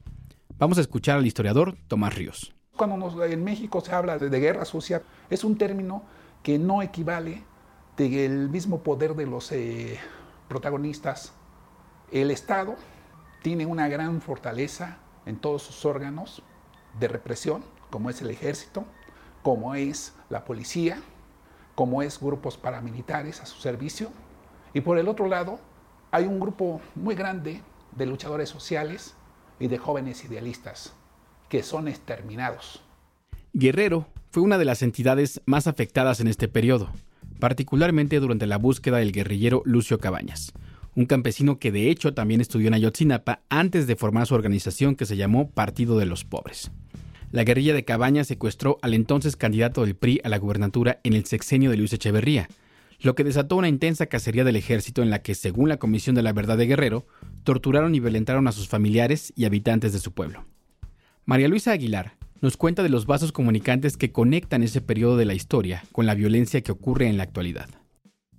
Vamos 0.56 0.78
a 0.78 0.80
escuchar 0.80 1.18
al 1.18 1.26
historiador 1.26 1.76
Tomás 1.88 2.14
Ríos. 2.14 2.54
Cuando 2.74 3.22
en 3.22 3.44
México 3.44 3.82
se 3.82 3.92
habla 3.92 4.16
de, 4.16 4.40
guerra 4.40 4.64
sucia, 4.64 5.02
es 5.28 5.44
un 5.44 5.58
término 5.58 6.04
que 6.42 6.58
no 6.58 6.80
equivale 6.80 7.44
del 7.98 8.48
mismo 8.48 8.82
poder 8.82 9.14
de 9.14 9.26
los 9.26 9.52
eh, 9.52 9.98
protagonistas. 10.48 11.34
El 12.12 12.30
Estado 12.30 12.76
tiene 13.42 13.66
una 13.66 13.88
gran 13.88 14.22
fortaleza 14.22 14.96
en 15.26 15.36
todos 15.36 15.64
sus 15.64 15.84
órganos 15.84 16.42
de 16.98 17.08
represión, 17.08 17.64
como 17.90 18.10
es 18.10 18.20
el 18.22 18.30
ejército, 18.30 18.84
como 19.42 19.74
es 19.74 20.14
la 20.30 20.44
policía, 20.44 21.00
como 21.74 22.02
es 22.02 22.20
grupos 22.20 22.56
paramilitares 22.56 23.40
a 23.40 23.46
su 23.46 23.60
servicio. 23.60 24.10
Y 24.74 24.80
por 24.80 24.98
el 24.98 25.08
otro 25.08 25.28
lado, 25.28 25.58
hay 26.10 26.24
un 26.24 26.40
grupo 26.40 26.80
muy 26.94 27.14
grande 27.14 27.62
de 27.96 28.06
luchadores 28.06 28.48
sociales 28.48 29.14
y 29.58 29.68
de 29.68 29.78
jóvenes 29.78 30.24
idealistas 30.24 30.94
que 31.48 31.62
son 31.62 31.88
exterminados. 31.88 32.82
Guerrero 33.52 34.06
fue 34.30 34.42
una 34.42 34.56
de 34.56 34.64
las 34.64 34.82
entidades 34.82 35.42
más 35.44 35.66
afectadas 35.66 36.20
en 36.20 36.28
este 36.28 36.48
periodo, 36.48 36.90
particularmente 37.38 38.18
durante 38.20 38.46
la 38.46 38.56
búsqueda 38.56 38.96
del 38.96 39.12
guerrillero 39.12 39.62
Lucio 39.66 39.98
Cabañas, 39.98 40.52
un 40.94 41.06
campesino 41.06 41.58
que 41.58 41.72
de 41.72 41.90
hecho 41.90 42.14
también 42.14 42.40
estudió 42.40 42.68
en 42.68 42.74
Ayotzinapa 42.74 43.42
antes 43.48 43.86
de 43.86 43.96
formar 43.96 44.26
su 44.26 44.34
organización 44.34 44.94
que 44.94 45.06
se 45.06 45.16
llamó 45.16 45.50
Partido 45.50 45.98
de 45.98 46.06
los 46.06 46.24
Pobres. 46.24 46.70
La 47.30 47.44
guerrilla 47.44 47.72
de 47.72 47.84
Cabañas 47.84 48.26
secuestró 48.26 48.78
al 48.82 48.92
entonces 48.92 49.36
candidato 49.36 49.84
del 49.84 49.96
PRI 49.96 50.20
a 50.22 50.28
la 50.28 50.38
gubernatura 50.38 51.00
en 51.02 51.14
el 51.14 51.24
sexenio 51.24 51.70
de 51.70 51.78
Luis 51.78 51.92
Echeverría, 51.94 52.48
lo 53.00 53.14
que 53.14 53.24
desató 53.24 53.56
una 53.56 53.68
intensa 53.68 54.06
cacería 54.06 54.44
del 54.44 54.56
ejército 54.56 55.02
en 55.02 55.10
la 55.10 55.22
que, 55.22 55.34
según 55.34 55.68
la 55.68 55.78
Comisión 55.78 56.14
de 56.14 56.22
la 56.22 56.32
Verdad 56.32 56.58
de 56.58 56.66
Guerrero, 56.66 57.06
torturaron 57.42 57.94
y 57.94 58.00
violentaron 58.00 58.46
a 58.46 58.52
sus 58.52 58.68
familiares 58.68 59.32
y 59.34 59.46
habitantes 59.46 59.92
de 59.92 59.98
su 59.98 60.12
pueblo. 60.12 60.44
María 61.24 61.48
Luisa 61.48 61.72
Aguilar 61.72 62.16
nos 62.42 62.56
cuenta 62.56 62.82
de 62.82 62.90
los 62.90 63.06
vasos 63.06 63.32
comunicantes 63.32 63.96
que 63.96 64.12
conectan 64.12 64.62
ese 64.62 64.80
periodo 64.80 65.16
de 65.16 65.24
la 65.24 65.34
historia 65.34 65.84
con 65.92 66.06
la 66.06 66.14
violencia 66.14 66.60
que 66.60 66.72
ocurre 66.72 67.08
en 67.08 67.16
la 67.16 67.22
actualidad. 67.22 67.68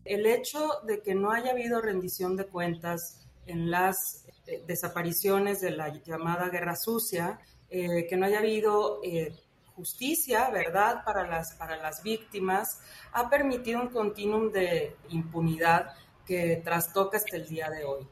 El 0.05 0.25
hecho 0.25 0.81
de 0.85 1.01
que 1.01 1.15
no 1.15 1.31
haya 1.31 1.51
habido 1.51 1.81
rendición 1.81 2.35
de 2.35 2.45
cuentas 2.45 3.23
en 3.45 3.71
las 3.71 4.25
eh, 4.47 4.63
desapariciones 4.67 5.61
de 5.61 5.71
la 5.71 5.89
llamada 6.03 6.49
Guerra 6.49 6.75
Sucia, 6.75 7.39
eh, 7.69 8.05
que 8.07 8.17
no 8.17 8.25
haya 8.25 8.39
habido 8.39 8.99
eh, 9.03 9.33
justicia, 9.75 10.49
verdad, 10.49 11.03
para 11.05 11.27
las, 11.27 11.55
para 11.55 11.77
las 11.77 12.03
víctimas, 12.03 12.79
ha 13.13 13.29
permitido 13.29 13.81
un 13.81 13.89
continuum 13.89 14.51
de 14.51 14.95
impunidad 15.09 15.93
que 16.25 16.61
trastoca 16.63 17.17
hasta 17.17 17.37
el 17.37 17.47
día 17.47 17.69
de 17.69 17.83
hoy. 17.83 18.07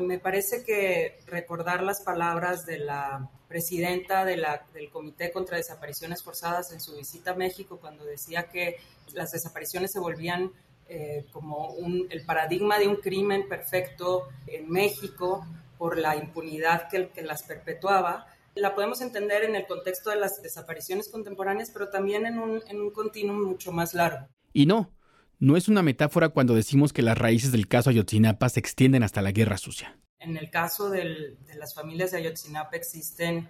me 0.00 0.18
parece 0.18 0.62
que 0.64 1.18
recordar 1.26 1.82
las 1.82 2.02
palabras 2.02 2.64
de 2.64 2.78
la 2.78 3.28
presidenta 3.48 4.24
de 4.24 4.36
la, 4.36 4.64
del 4.72 4.90
Comité 4.90 5.32
contra 5.32 5.56
Desapariciones 5.56 6.22
Forzadas 6.22 6.72
en 6.72 6.80
su 6.80 6.96
visita 6.96 7.32
a 7.32 7.34
México, 7.34 7.78
cuando 7.80 8.04
decía 8.04 8.48
que 8.48 8.76
las 9.12 9.32
desapariciones 9.32 9.92
se 9.92 10.00
volvían 10.00 10.52
eh, 10.88 11.26
como 11.32 11.68
un, 11.70 12.06
el 12.10 12.24
paradigma 12.24 12.78
de 12.78 12.88
un 12.88 12.96
crimen 12.96 13.48
perfecto 13.48 14.28
en 14.46 14.70
México 14.70 15.46
por 15.78 15.98
la 15.98 16.16
impunidad 16.16 16.88
que, 16.88 17.08
que 17.08 17.22
las 17.22 17.42
perpetuaba, 17.42 18.26
la 18.54 18.74
podemos 18.74 19.00
entender 19.00 19.44
en 19.44 19.56
el 19.56 19.66
contexto 19.66 20.10
de 20.10 20.16
las 20.16 20.42
desapariciones 20.42 21.08
contemporáneas, 21.08 21.70
pero 21.70 21.88
también 21.88 22.26
en 22.26 22.38
un, 22.38 22.62
en 22.68 22.80
un 22.80 22.90
continuum 22.90 23.42
mucho 23.42 23.72
más 23.72 23.94
largo. 23.94 24.28
Y 24.52 24.66
no, 24.66 24.92
no 25.38 25.56
es 25.56 25.68
una 25.68 25.82
metáfora 25.82 26.28
cuando 26.28 26.54
decimos 26.54 26.92
que 26.92 27.02
las 27.02 27.18
raíces 27.18 27.52
del 27.52 27.68
caso 27.68 27.90
Ayotzinapa 27.90 28.48
se 28.48 28.60
extienden 28.60 29.02
hasta 29.02 29.22
la 29.22 29.32
guerra 29.32 29.58
sucia. 29.58 29.98
En 30.18 30.36
el 30.36 30.50
caso 30.50 30.88
de 30.88 31.36
las 31.56 31.74
familias 31.74 32.12
de 32.12 32.18
Ayotzinapa 32.18 32.76
existen 32.76 33.48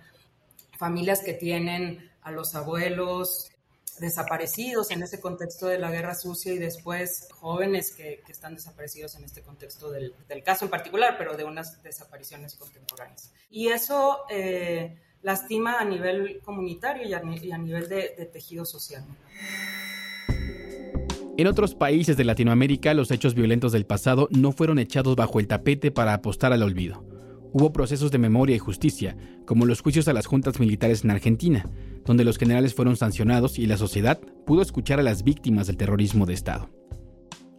familias 0.78 1.22
que 1.22 1.34
tienen 1.34 2.10
a 2.22 2.32
los 2.32 2.54
abuelos 2.54 3.50
desaparecidos 4.00 4.90
en 4.90 5.02
ese 5.02 5.20
contexto 5.20 5.66
de 5.66 5.78
la 5.78 5.90
guerra 5.90 6.14
sucia 6.14 6.52
y 6.52 6.58
después 6.58 7.28
jóvenes 7.32 7.92
que, 7.92 8.22
están 8.28 8.54
desaparecidos 8.54 9.14
en 9.16 9.24
este 9.24 9.42
contexto 9.42 9.90
del, 9.90 10.14
caso 10.44 10.64
en 10.64 10.70
particular, 10.70 11.16
pero 11.18 11.36
de 11.36 11.44
unas 11.44 11.82
desapariciones 11.82 12.54
contemporáneas. 12.56 13.32
Y 13.50 13.68
eso 13.68 14.24
eh, 14.30 14.96
lastima 15.22 15.78
a 15.78 15.84
nivel 15.84 16.40
comunitario 16.44 17.06
y 17.06 17.14
a, 17.14 17.58
nivel 17.58 17.88
de 17.88 18.30
tejido 18.32 18.64
social. 18.64 19.04
En 21.36 21.48
otros 21.48 21.74
países 21.74 22.16
de 22.16 22.22
Latinoamérica, 22.22 22.94
los 22.94 23.10
hechos 23.10 23.34
violentos 23.34 23.72
del 23.72 23.86
pasado 23.86 24.28
no 24.30 24.52
fueron 24.52 24.78
echados 24.78 25.16
bajo 25.16 25.40
el 25.40 25.48
tapete 25.48 25.90
para 25.90 26.14
apostar 26.14 26.52
al 26.52 26.62
olvido. 26.62 27.13
Hubo 27.56 27.72
procesos 27.72 28.10
de 28.10 28.18
memoria 28.18 28.56
y 28.56 28.58
justicia, 28.58 29.16
como 29.46 29.64
los 29.64 29.80
juicios 29.80 30.08
a 30.08 30.12
las 30.12 30.26
juntas 30.26 30.58
militares 30.58 31.04
en 31.04 31.12
Argentina, 31.12 31.70
donde 32.04 32.24
los 32.24 32.36
generales 32.36 32.74
fueron 32.74 32.96
sancionados 32.96 33.60
y 33.60 33.66
la 33.68 33.76
sociedad 33.76 34.20
pudo 34.44 34.60
escuchar 34.60 34.98
a 34.98 35.04
las 35.04 35.22
víctimas 35.22 35.68
del 35.68 35.76
terrorismo 35.76 36.26
de 36.26 36.34
Estado. 36.34 36.68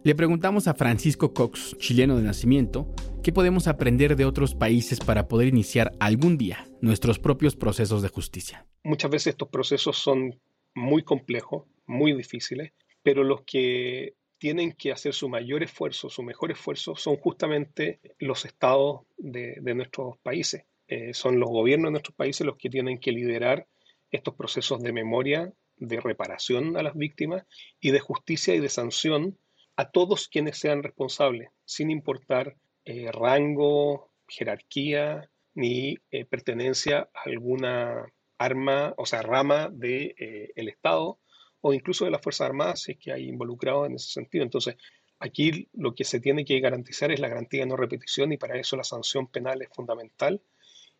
Le 0.04 0.14
preguntamos 0.14 0.68
a 0.68 0.74
Francisco 0.74 1.32
Cox, 1.32 1.78
chileno 1.78 2.18
de 2.18 2.24
nacimiento, 2.24 2.94
qué 3.22 3.32
podemos 3.32 3.68
aprender 3.68 4.16
de 4.16 4.26
otros 4.26 4.54
países 4.54 5.00
para 5.00 5.28
poder 5.28 5.48
iniciar 5.48 5.92
algún 5.98 6.36
día 6.36 6.68
nuestros 6.82 7.18
propios 7.18 7.56
procesos 7.56 8.02
de 8.02 8.08
justicia. 8.08 8.66
Muchas 8.84 9.10
veces 9.10 9.28
estos 9.28 9.48
procesos 9.48 9.96
son 9.96 10.38
muy 10.74 11.04
complejos, 11.04 11.64
muy 11.86 12.12
difíciles, 12.12 12.74
pero 13.02 13.24
los 13.24 13.44
que 13.46 14.12
tienen 14.38 14.72
que 14.72 14.92
hacer 14.92 15.14
su 15.14 15.28
mayor 15.28 15.62
esfuerzo, 15.62 16.10
su 16.10 16.22
mejor 16.22 16.50
esfuerzo, 16.50 16.96
son 16.96 17.16
justamente 17.16 18.00
los 18.18 18.44
estados 18.44 19.02
de, 19.16 19.60
nuestros 19.74 20.18
países. 20.18 20.64
Eh, 20.88 21.14
son 21.14 21.40
los 21.40 21.48
gobiernos 21.48 21.88
de 21.88 21.92
nuestros 21.92 22.16
países 22.16 22.46
los 22.46 22.56
que 22.56 22.70
tienen 22.70 22.98
que 22.98 23.12
liderar 23.12 23.66
estos 24.10 24.34
procesos 24.34 24.82
de 24.82 24.92
memoria, 24.92 25.52
de 25.76 26.00
reparación 26.00 26.76
a 26.76 26.82
las 26.82 26.94
víctimas 26.94 27.44
y 27.80 27.90
de 27.90 28.00
justicia 28.00 28.54
y 28.54 28.60
de 28.60 28.68
sanción 28.68 29.38
a 29.74 29.90
todos 29.90 30.28
quienes 30.28 30.58
sean 30.58 30.82
responsables, 30.82 31.50
sin 31.64 31.90
importar 31.90 32.56
eh, 32.84 33.10
rango, 33.12 34.10
jerarquía 34.28 35.28
ni 35.54 35.96
eh, 36.10 36.24
pertenencia 36.24 37.08
a 37.14 37.22
alguna 37.28 38.06
arma, 38.38 38.94
o 38.96 39.06
sea, 39.06 39.22
rama 39.22 39.68
del 39.70 40.14
de, 40.16 40.52
el 40.54 40.68
Estado 40.68 41.18
o 41.66 41.74
incluso 41.74 42.04
de 42.04 42.12
las 42.12 42.22
Fuerzas 42.22 42.46
Armadas, 42.46 42.82
si 42.82 42.92
es 42.92 42.98
que 42.98 43.12
hay 43.12 43.28
involucrados 43.28 43.88
en 43.88 43.96
ese 43.96 44.08
sentido. 44.08 44.44
Entonces, 44.44 44.76
aquí 45.18 45.68
lo 45.72 45.96
que 45.96 46.04
se 46.04 46.20
tiene 46.20 46.44
que 46.44 46.60
garantizar 46.60 47.10
es 47.10 47.18
la 47.18 47.28
garantía 47.28 47.62
de 47.62 47.66
no 47.66 47.76
repetición 47.76 48.30
y 48.30 48.36
para 48.36 48.56
eso 48.56 48.76
la 48.76 48.84
sanción 48.84 49.26
penal 49.26 49.60
es 49.62 49.68
fundamental 49.74 50.40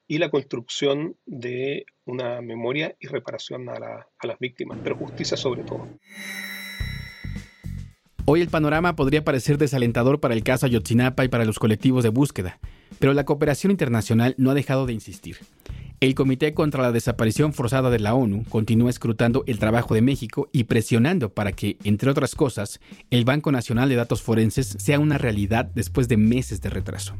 y 0.08 0.18
la 0.18 0.28
construcción 0.28 1.14
de 1.24 1.86
una 2.04 2.40
memoria 2.40 2.96
y 2.98 3.06
reparación 3.06 3.68
a, 3.68 3.74
a 3.74 4.26
las 4.26 4.38
víctimas, 4.40 4.80
pero 4.82 4.96
justicia 4.96 5.36
sobre 5.36 5.62
todo. 5.62 5.86
Hoy 8.24 8.40
el 8.40 8.48
panorama 8.48 8.96
podría 8.96 9.22
parecer 9.22 9.58
desalentador 9.58 10.18
para 10.18 10.34
el 10.34 10.42
caso 10.42 10.66
Ayotzinapa 10.66 11.24
y 11.24 11.28
para 11.28 11.44
los 11.44 11.60
colectivos 11.60 12.02
de 12.02 12.08
búsqueda, 12.08 12.58
pero 12.98 13.14
la 13.14 13.24
cooperación 13.24 13.70
internacional 13.70 14.34
no 14.36 14.50
ha 14.50 14.54
dejado 14.54 14.86
de 14.86 14.94
insistir. 14.94 15.36
El 15.98 16.14
Comité 16.14 16.52
contra 16.52 16.82
la 16.82 16.92
Desaparición 16.92 17.54
Forzada 17.54 17.88
de 17.88 17.98
la 17.98 18.14
ONU 18.14 18.44
continúa 18.50 18.90
escrutando 18.90 19.44
el 19.46 19.58
trabajo 19.58 19.94
de 19.94 20.02
México 20.02 20.50
y 20.52 20.64
presionando 20.64 21.30
para 21.32 21.52
que, 21.52 21.78
entre 21.84 22.10
otras 22.10 22.34
cosas, 22.34 22.80
el 23.10 23.24
Banco 23.24 23.50
Nacional 23.50 23.88
de 23.88 23.94
Datos 23.94 24.20
Forenses 24.20 24.76
sea 24.78 24.98
una 24.98 25.16
realidad 25.16 25.64
después 25.74 26.06
de 26.06 26.18
meses 26.18 26.60
de 26.60 26.68
retraso. 26.68 27.14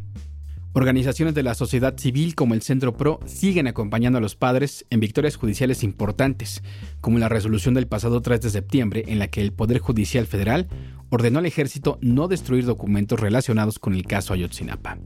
Organizaciones 0.75 1.35
de 1.35 1.43
la 1.43 1.55
sociedad 1.55 1.97
civil 1.97 2.35
como 2.35 2.53
el 2.53 2.61
Centro 2.61 2.99
PRO 2.99 3.19
siguen 3.25 3.67
acompañando 3.67 4.19
a 4.19 4.21
los 4.21 4.37
padres 4.37 4.85
en 4.91 5.01
victorias 5.01 5.37
judiciales 5.37 5.83
importantes, 5.83 6.63
como 7.01 7.19
la 7.19 7.31
resolución 7.31 7.73
del 7.73 7.87
pasado 7.87 8.21
3 8.21 8.43
de 8.43 8.51
septiembre 8.51 9.05
en 9.09 9.19
la 9.19 9.29
que 9.29 9.41
el 9.41 9.55
Poder 9.55 9.79
Judicial 9.79 10.27
Federal 10.27 10.69
ordenó 11.09 11.39
al 11.39 11.47
ejército 11.47 11.97
no 12.03 12.29
destruir 12.29 12.67
documentos 12.67 13.21
relacionados 13.21 13.79
con 13.79 13.95
el 13.95 14.07
caso 14.07 14.35
Ayotzinapa. 14.35 14.99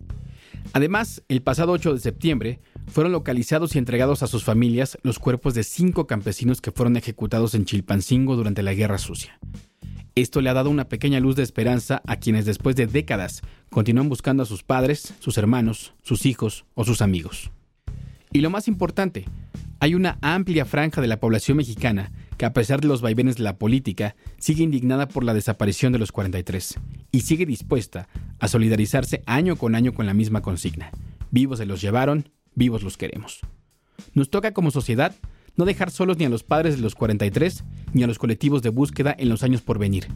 Además, 0.73 1.23
el 1.29 1.43
pasado 1.43 1.73
8 1.73 1.95
de 1.95 2.01
septiembre 2.01 2.61
fueron 2.87 3.13
localizados 3.13 3.75
y 3.75 3.79
entregados 3.79 4.23
a 4.23 4.27
sus 4.27 4.45
familias 4.45 4.99
los 5.03 5.19
cuerpos 5.19 5.55
de 5.55 5.65
cinco 5.65 6.07
campesinos 6.07 6.61
que 6.61 6.73
fueron 6.73 6.97
ejecutados 6.97 7.55
en 7.55 7.65
Chilpancingo 7.65 8.37
durante 8.37 8.63
la 8.63 8.75
Guerra 8.75 8.99
Sucia. 8.99 9.39
Esto 10.15 10.41
le 10.41 10.51
ha 10.51 10.55
dado 10.55 10.71
una 10.71 10.89
pequeña 10.89 11.21
luz 11.21 11.37
de 11.37 11.43
esperanza 11.43 12.03
a 12.07 12.17
quienes 12.17 12.45
después 12.45 12.77
de 12.77 12.87
décadas 12.87 13.43
continúan 13.71 14.09
buscando 14.09 14.43
a 14.43 14.47
sus 14.47 14.63
padres, 14.63 15.15
sus 15.21 15.39
hermanos, 15.39 15.95
sus 16.03 16.27
hijos 16.27 16.65
o 16.75 16.85
sus 16.85 17.01
amigos. 17.01 17.51
Y 18.33 18.41
lo 18.41 18.51
más 18.51 18.69
importante, 18.69 19.25
hay 19.81 19.95
una 19.95 20.19
amplia 20.21 20.67
franja 20.67 21.01
de 21.01 21.09
la 21.09 21.21
población 21.21 21.57
mexicana 21.57 22.13
que 22.41 22.47
a 22.47 22.53
pesar 22.55 22.81
de 22.81 22.89
los 22.89 23.03
vaivenes 23.03 23.37
de 23.37 23.43
la 23.43 23.59
política, 23.59 24.17
sigue 24.39 24.63
indignada 24.63 25.09
por 25.09 25.25
la 25.25 25.35
desaparición 25.35 25.93
de 25.93 25.99
los 25.99 26.11
43 26.11 26.79
y 27.13 27.21
sigue 27.21 27.45
dispuesta 27.45 28.09
a 28.39 28.49
solidarizarse 28.49 29.23
año 29.27 29.57
con 29.57 29.75
año 29.75 29.93
con 29.93 30.07
la 30.07 30.15
misma 30.15 30.41
consigna. 30.41 30.91
Vivos 31.31 31.59
se 31.59 31.67
los 31.67 31.83
llevaron, 31.83 32.31
vivos 32.55 32.83
los 32.83 32.97
queremos. 32.97 33.41
Nos 34.15 34.31
toca 34.31 34.53
como 34.53 34.71
sociedad 34.71 35.15
no 35.57 35.67
dejar 35.67 35.91
solos 35.91 36.17
ni 36.17 36.25
a 36.25 36.31
los 36.31 36.43
padres 36.43 36.77
de 36.77 36.83
los 36.83 36.95
43 36.95 37.65
ni 37.93 38.03
a 38.03 38.07
los 38.07 38.19
colectivos 38.19 38.63
de 38.63 38.71
búsqueda 38.71 39.15
en 39.19 39.29
los 39.29 39.43
años 39.43 39.61
por 39.61 39.79
venir, 39.79 40.07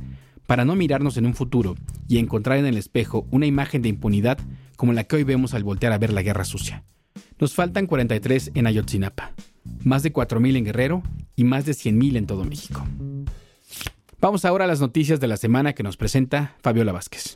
para 0.47 0.65
no 0.65 0.77
mirarnos 0.77 1.19
en 1.19 1.27
un 1.27 1.35
futuro 1.35 1.75
y 2.09 2.17
encontrar 2.17 2.57
en 2.57 2.65
el 2.67 2.79
espejo 2.79 3.27
una 3.31 3.45
imagen 3.45 3.83
de 3.83 3.91
impunidad 3.91 4.39
como 4.77 4.95
la 4.95 5.05
que 5.05 5.17
hoy 5.17 5.25
vemos 5.25 5.53
al 5.53 5.65
voltear 5.65 5.93
a 5.93 5.99
ver 5.99 6.13
la 6.13 6.23
guerra 6.23 6.47
sucia. 6.47 6.85
Nos 7.39 7.55
faltan 7.55 7.87
43 7.87 8.53
en 8.55 8.67
Ayotzinapa, 8.67 9.35
más 9.85 10.03
de 10.03 10.13
4.000 10.13 10.57
en 10.57 10.65
Guerrero 10.65 11.03
y 11.37 11.45
más 11.45 11.67
de 11.67 11.73
100.000 11.73 12.17
en 12.17 12.27
todo 12.27 12.45
México. 12.45 12.85
Vamos 14.21 14.45
ahora 14.45 14.65
a 14.65 14.69
las 14.69 14.81
noticias 14.81 15.21
de 15.21 15.27
la 15.27 15.37
semana 15.37 15.75
que 15.75 15.83
nos 15.83 15.97
presenta 15.97 16.57
Fabiola 16.63 16.93
Vázquez. 16.93 17.35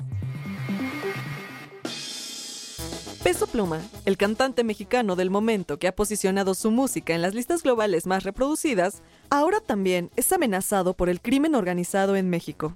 Peso 3.23 3.47
Pluma, 3.47 3.81
el 4.07 4.17
cantante 4.17 4.65
mexicano 4.65 5.15
del 5.15 5.29
momento 5.29 5.79
que 5.79 5.89
ha 5.89 5.95
posicionado 5.95 6.55
su 6.55 6.71
música 6.71 7.15
en 7.15 7.21
las 7.21 7.35
listas 7.35 7.63
globales 7.63 8.07
más 8.07 8.25
reproducidas, 8.25 9.03
ahora 9.29 9.61
también 9.61 10.11
es 10.17 10.33
amenazado 10.33 10.95
por 10.95 11.11
el 11.11 11.21
crimen 11.21 11.55
organizado 11.55 12.17
en 12.17 12.31
México. 12.31 12.75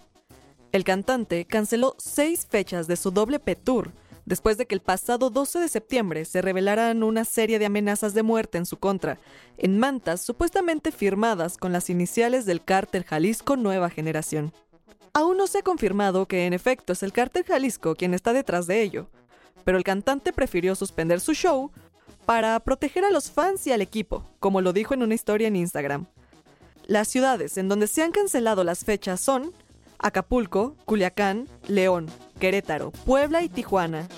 El 0.73 0.85
cantante 0.85 1.47
canceló 1.47 1.95
seis 1.99 2.47
fechas 2.51 2.87
de 2.87 2.97
su 2.97 3.13
doble 3.13 3.39
P 3.39 3.57
Tour 3.57 3.93
después 4.25 4.57
de 4.57 4.67
que 4.67 4.75
el 4.75 4.81
pasado 4.81 5.31
12 5.31 5.59
de 5.61 5.69
septiembre 5.69 6.25
se 6.25 6.43
revelaran 6.43 7.03
una 7.03 7.25
serie 7.25 7.59
de 7.59 7.67
amenazas 7.67 8.15
de 8.15 8.23
muerte 8.23 8.59
en 8.59 8.67
su 8.67 8.79
contra, 8.79 9.19
en 9.59 9.79
mantas 9.79 10.21
supuestamente 10.21 10.93
firmadas 10.93 11.57
con 11.57 11.73
las 11.73 11.91
iniciales 11.91 12.47
del 12.47 12.65
cártel 12.65 13.05
Jalisco 13.05 13.57
Nueva 13.57 13.91
Generación. 13.91 14.53
Aún 15.15 15.37
no 15.37 15.47
se 15.47 15.59
ha 15.59 15.63
confirmado 15.63 16.27
que 16.27 16.47
en 16.47 16.53
efecto 16.53 16.93
es 16.93 17.03
el 17.03 17.13
cártel 17.13 17.45
Jalisco 17.45 17.95
quien 17.95 18.15
está 18.15 18.33
detrás 18.33 18.67
de 18.67 18.83
ello, 18.83 19.09
pero 19.65 19.79
el 19.79 19.85
cantante 19.85 20.33
prefirió 20.33 20.75
suspender 20.75 21.21
su 21.21 21.35
show 21.35 21.71
para 22.25 22.59
proteger 22.61 23.05
a 23.05 23.11
los 23.11 23.31
fans 23.31 23.67
y 23.67 23.73
al 23.73 23.83
equipo, 23.83 24.25
como 24.39 24.61
lo 24.61 24.73
dijo 24.73 24.95
en 24.95 25.03
una 25.03 25.15
historia 25.15 25.49
en 25.49 25.57
Instagram. 25.57 26.07
Las 26.87 27.09
ciudades 27.09 27.59
en 27.59 27.69
donde 27.69 27.87
se 27.87 28.03
han 28.03 28.13
cancelado 28.13 28.65
las 28.65 28.85
fechas 28.85 29.21
son 29.21 29.53
Acapulco, 29.99 30.75
Culiacán, 30.85 31.49
León, 31.69 32.07
Querétaro, 32.43 32.91
Puebla 32.91 33.41
y 33.43 33.49
Tijuana. 33.49 34.09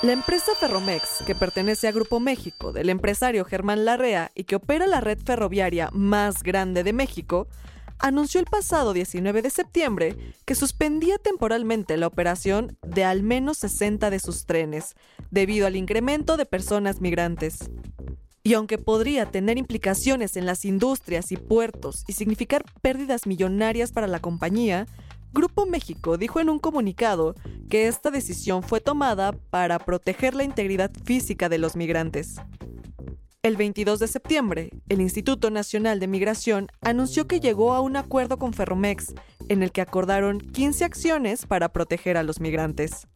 La 0.00 0.12
empresa 0.12 0.52
Ferromex, 0.58 1.22
que 1.26 1.34
pertenece 1.34 1.86
a 1.86 1.92
Grupo 1.92 2.18
México 2.18 2.72
del 2.72 2.88
empresario 2.88 3.44
Germán 3.44 3.84
Larrea 3.84 4.32
y 4.34 4.44
que 4.44 4.56
opera 4.56 4.86
la 4.86 5.02
red 5.02 5.18
ferroviaria 5.18 5.90
más 5.92 6.42
grande 6.42 6.84
de 6.84 6.94
México, 6.94 7.48
anunció 7.98 8.40
el 8.40 8.46
pasado 8.46 8.94
19 8.94 9.42
de 9.42 9.50
septiembre 9.50 10.16
que 10.46 10.54
suspendía 10.54 11.18
temporalmente 11.18 11.98
la 11.98 12.06
operación 12.06 12.78
de 12.80 13.04
al 13.04 13.22
menos 13.22 13.58
60 13.58 14.08
de 14.08 14.20
sus 14.20 14.46
trenes, 14.46 14.94
debido 15.30 15.66
al 15.66 15.76
incremento 15.76 16.38
de 16.38 16.46
personas 16.46 17.02
migrantes. 17.02 17.70
Y 18.46 18.54
aunque 18.54 18.78
podría 18.78 19.26
tener 19.26 19.58
implicaciones 19.58 20.36
en 20.36 20.46
las 20.46 20.64
industrias 20.64 21.32
y 21.32 21.36
puertos 21.36 22.04
y 22.06 22.12
significar 22.12 22.62
pérdidas 22.80 23.26
millonarias 23.26 23.90
para 23.90 24.06
la 24.06 24.20
compañía, 24.20 24.86
Grupo 25.32 25.66
México 25.66 26.16
dijo 26.16 26.38
en 26.38 26.48
un 26.48 26.60
comunicado 26.60 27.34
que 27.68 27.88
esta 27.88 28.12
decisión 28.12 28.62
fue 28.62 28.80
tomada 28.80 29.32
para 29.32 29.80
proteger 29.80 30.36
la 30.36 30.44
integridad 30.44 30.92
física 31.04 31.48
de 31.48 31.58
los 31.58 31.74
migrantes. 31.74 32.36
El 33.42 33.56
22 33.56 33.98
de 33.98 34.06
septiembre, 34.06 34.70
el 34.88 35.00
Instituto 35.00 35.50
Nacional 35.50 35.98
de 35.98 36.06
Migración 36.06 36.68
anunció 36.82 37.26
que 37.26 37.40
llegó 37.40 37.74
a 37.74 37.80
un 37.80 37.96
acuerdo 37.96 38.38
con 38.38 38.52
Ferromex, 38.52 39.12
en 39.48 39.64
el 39.64 39.72
que 39.72 39.80
acordaron 39.80 40.38
15 40.38 40.84
acciones 40.84 41.46
para 41.46 41.72
proteger 41.72 42.16
a 42.16 42.22
los 42.22 42.38
migrantes. 42.38 43.08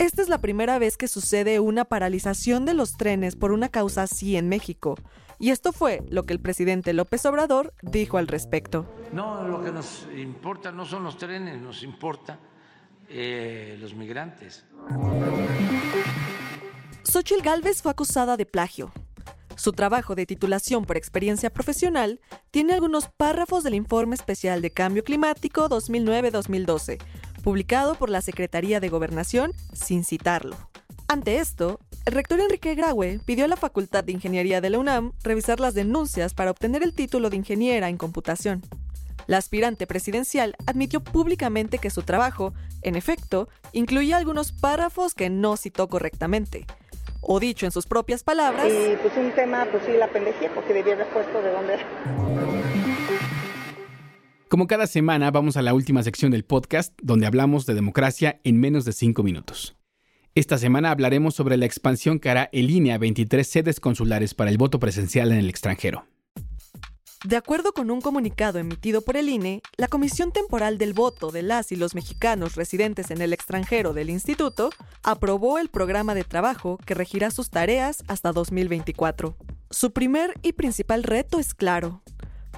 Esta 0.00 0.22
es 0.22 0.30
la 0.30 0.40
primera 0.40 0.78
vez 0.78 0.96
que 0.96 1.08
sucede 1.08 1.60
una 1.60 1.84
paralización 1.84 2.64
de 2.64 2.72
los 2.72 2.96
trenes 2.96 3.36
por 3.36 3.52
una 3.52 3.68
causa 3.68 4.04
así 4.04 4.34
en 4.34 4.48
México. 4.48 4.94
Y 5.38 5.50
esto 5.50 5.74
fue 5.74 6.02
lo 6.08 6.24
que 6.24 6.32
el 6.32 6.40
presidente 6.40 6.94
López 6.94 7.26
Obrador 7.26 7.74
dijo 7.82 8.16
al 8.16 8.26
respecto. 8.26 8.86
No, 9.12 9.46
lo 9.46 9.62
que 9.62 9.70
nos 9.70 10.08
importa 10.16 10.72
no 10.72 10.86
son 10.86 11.04
los 11.04 11.18
trenes, 11.18 11.60
nos 11.60 11.82
importa 11.82 12.38
eh, 13.10 13.76
los 13.78 13.92
migrantes. 13.92 14.64
Xochitl 17.04 17.42
Gálvez 17.42 17.82
fue 17.82 17.92
acusada 17.92 18.38
de 18.38 18.46
plagio. 18.46 18.90
Su 19.54 19.72
trabajo 19.72 20.14
de 20.14 20.24
titulación 20.24 20.86
por 20.86 20.96
experiencia 20.96 21.50
profesional 21.50 22.22
tiene 22.50 22.72
algunos 22.72 23.08
párrafos 23.08 23.64
del 23.64 23.74
Informe 23.74 24.14
Especial 24.14 24.62
de 24.62 24.70
Cambio 24.70 25.04
Climático 25.04 25.68
2009-2012 25.68 26.98
publicado 27.40 27.94
por 27.94 28.10
la 28.10 28.20
Secretaría 28.20 28.80
de 28.80 28.88
Gobernación 28.88 29.52
sin 29.72 30.04
citarlo. 30.04 30.56
Ante 31.08 31.38
esto, 31.38 31.80
el 32.06 32.14
rector 32.14 32.40
Enrique 32.40 32.74
Graue 32.74 33.20
pidió 33.24 33.44
a 33.44 33.48
la 33.48 33.56
Facultad 33.56 34.04
de 34.04 34.12
Ingeniería 34.12 34.60
de 34.60 34.70
la 34.70 34.78
UNAM 34.78 35.12
revisar 35.24 35.58
las 35.58 35.74
denuncias 35.74 36.34
para 36.34 36.52
obtener 36.52 36.82
el 36.82 36.94
título 36.94 37.30
de 37.30 37.36
ingeniera 37.36 37.88
en 37.88 37.96
computación. 37.96 38.62
La 39.26 39.36
aspirante 39.36 39.86
presidencial 39.86 40.56
admitió 40.66 41.00
públicamente 41.00 41.78
que 41.78 41.90
su 41.90 42.02
trabajo, 42.02 42.52
en 42.82 42.96
efecto, 42.96 43.48
incluía 43.72 44.16
algunos 44.16 44.52
párrafos 44.52 45.14
que 45.14 45.30
no 45.30 45.56
citó 45.56 45.88
correctamente. 45.88 46.66
O 47.20 47.38
dicho 47.38 47.66
en 47.66 47.72
sus 47.72 47.86
propias 47.86 48.22
palabras... 48.22 48.66
Y 48.66 48.96
pues 48.96 49.16
un 49.16 49.30
tema, 49.32 49.66
pues 49.70 49.84
sí, 49.84 49.92
la 49.92 50.08
pendejé, 50.08 50.48
porque 50.50 50.72
debía 50.72 50.94
haber 50.94 51.08
puesto 51.08 51.42
de 51.42 51.52
dónde 51.52 51.74
era. 51.74 52.89
Como 54.50 54.66
cada 54.66 54.88
semana, 54.88 55.30
vamos 55.30 55.56
a 55.56 55.62
la 55.62 55.74
última 55.74 56.02
sección 56.02 56.32
del 56.32 56.44
podcast, 56.44 56.92
donde 57.00 57.24
hablamos 57.24 57.66
de 57.66 57.74
democracia 57.74 58.40
en 58.42 58.58
menos 58.58 58.84
de 58.84 58.92
cinco 58.92 59.22
minutos. 59.22 59.76
Esta 60.34 60.58
semana 60.58 60.90
hablaremos 60.90 61.36
sobre 61.36 61.56
la 61.56 61.66
expansión 61.66 62.18
que 62.18 62.30
hará 62.30 62.48
el 62.50 62.68
INE 62.68 62.92
a 62.92 62.98
23 62.98 63.46
sedes 63.46 63.78
consulares 63.78 64.34
para 64.34 64.50
el 64.50 64.58
voto 64.58 64.80
presencial 64.80 65.30
en 65.30 65.38
el 65.38 65.48
extranjero. 65.48 66.04
De 67.24 67.36
acuerdo 67.36 67.72
con 67.72 67.92
un 67.92 68.00
comunicado 68.00 68.58
emitido 68.58 69.02
por 69.02 69.16
el 69.16 69.28
INE, 69.28 69.62
la 69.76 69.86
Comisión 69.86 70.32
Temporal 70.32 70.78
del 70.78 70.94
Voto 70.94 71.30
de 71.30 71.42
las 71.42 71.70
y 71.70 71.76
los 71.76 71.94
mexicanos 71.94 72.56
residentes 72.56 73.12
en 73.12 73.22
el 73.22 73.32
extranjero 73.32 73.92
del 73.92 74.10
instituto 74.10 74.70
aprobó 75.04 75.60
el 75.60 75.68
programa 75.68 76.16
de 76.16 76.24
trabajo 76.24 76.76
que 76.84 76.94
regirá 76.94 77.30
sus 77.30 77.50
tareas 77.50 78.02
hasta 78.08 78.32
2024. 78.32 79.36
Su 79.70 79.92
primer 79.92 80.34
y 80.42 80.54
principal 80.54 81.04
reto 81.04 81.38
es 81.38 81.54
claro, 81.54 82.02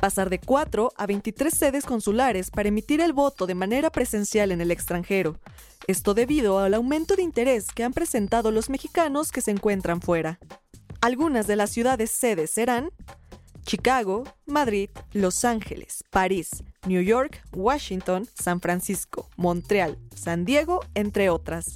pasar 0.03 0.31
de 0.31 0.41
4 0.41 0.93
a 0.97 1.07
23 1.07 1.55
sedes 1.55 1.85
consulares 1.85 2.51
para 2.51 2.71
emitir 2.71 3.01
el 3.01 3.12
voto 3.12 3.47
de 3.47 3.55
manera 3.55 3.88
presencial 3.88 4.51
en 4.51 4.61
el 4.61 4.73
extranjero. 4.73 5.38
Esto 5.87 6.12
debido 6.12 6.59
al 6.59 6.75
aumento 6.75 7.15
de 7.15 7.23
interés 7.23 7.69
que 7.69 7.85
han 7.85 7.93
presentado 7.93 8.51
los 8.51 8.69
mexicanos 8.69 9.31
que 9.31 9.41
se 9.41 9.53
encuentran 9.53 10.01
fuera. 10.01 10.41
Algunas 11.01 11.47
de 11.47 11.55
las 11.55 11.71
ciudades 11.71 12.11
sedes 12.11 12.51
serán 12.51 12.91
Chicago, 13.65 14.25
Madrid, 14.45 14.91
Los 15.12 15.45
Ángeles, 15.45 16.03
París, 16.11 16.65
New 16.85 17.03
York, 17.03 17.41
Washington, 17.53 18.27
San 18.35 18.61
Francisco, 18.61 19.31
Montreal, 19.37 19.99
San 20.17 20.45
Diego, 20.45 20.81
entre 20.95 21.31
otras. 21.31 21.75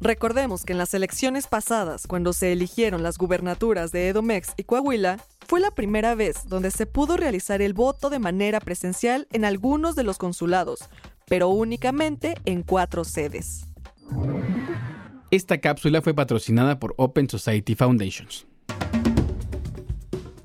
Recordemos 0.00 0.64
que 0.64 0.72
en 0.72 0.78
las 0.78 0.94
elecciones 0.94 1.46
pasadas, 1.46 2.06
cuando 2.06 2.32
se 2.32 2.52
eligieron 2.52 3.02
las 3.02 3.18
gubernaturas 3.18 3.92
de 3.92 4.08
Edomex 4.08 4.54
y 4.56 4.64
Coahuila, 4.64 5.18
fue 5.52 5.60
la 5.60 5.70
primera 5.70 6.14
vez 6.14 6.48
donde 6.48 6.70
se 6.70 6.86
pudo 6.86 7.18
realizar 7.18 7.60
el 7.60 7.74
voto 7.74 8.08
de 8.08 8.18
manera 8.18 8.58
presencial 8.58 9.28
en 9.32 9.44
algunos 9.44 9.94
de 9.94 10.02
los 10.02 10.16
consulados, 10.16 10.88
pero 11.28 11.48
únicamente 11.50 12.36
en 12.46 12.62
cuatro 12.62 13.04
sedes. 13.04 13.66
Esta 15.30 15.58
cápsula 15.58 16.00
fue 16.00 16.14
patrocinada 16.14 16.78
por 16.78 16.94
Open 16.96 17.28
Society 17.28 17.74
Foundations. 17.74 18.46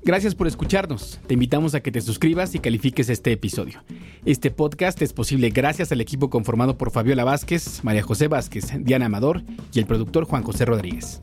Gracias 0.04 0.34
por 0.34 0.46
escucharnos. 0.46 1.18
Te 1.26 1.32
invitamos 1.32 1.74
a 1.74 1.80
que 1.80 1.90
te 1.90 2.02
suscribas 2.02 2.54
y 2.54 2.58
califiques 2.58 3.08
este 3.08 3.32
episodio. 3.32 3.82
Este 4.26 4.50
podcast 4.50 5.00
es 5.00 5.14
posible 5.14 5.48
gracias 5.48 5.90
al 5.90 6.02
equipo 6.02 6.28
conformado 6.28 6.76
por 6.76 6.90
Fabiola 6.90 7.24
Vázquez, 7.24 7.82
María 7.82 8.02
José 8.02 8.28
Vázquez, 8.28 8.74
Diana 8.80 9.06
Amador 9.06 9.42
y 9.72 9.78
el 9.78 9.86
productor 9.86 10.26
Juan 10.26 10.42
José 10.42 10.66
Rodríguez. 10.66 11.22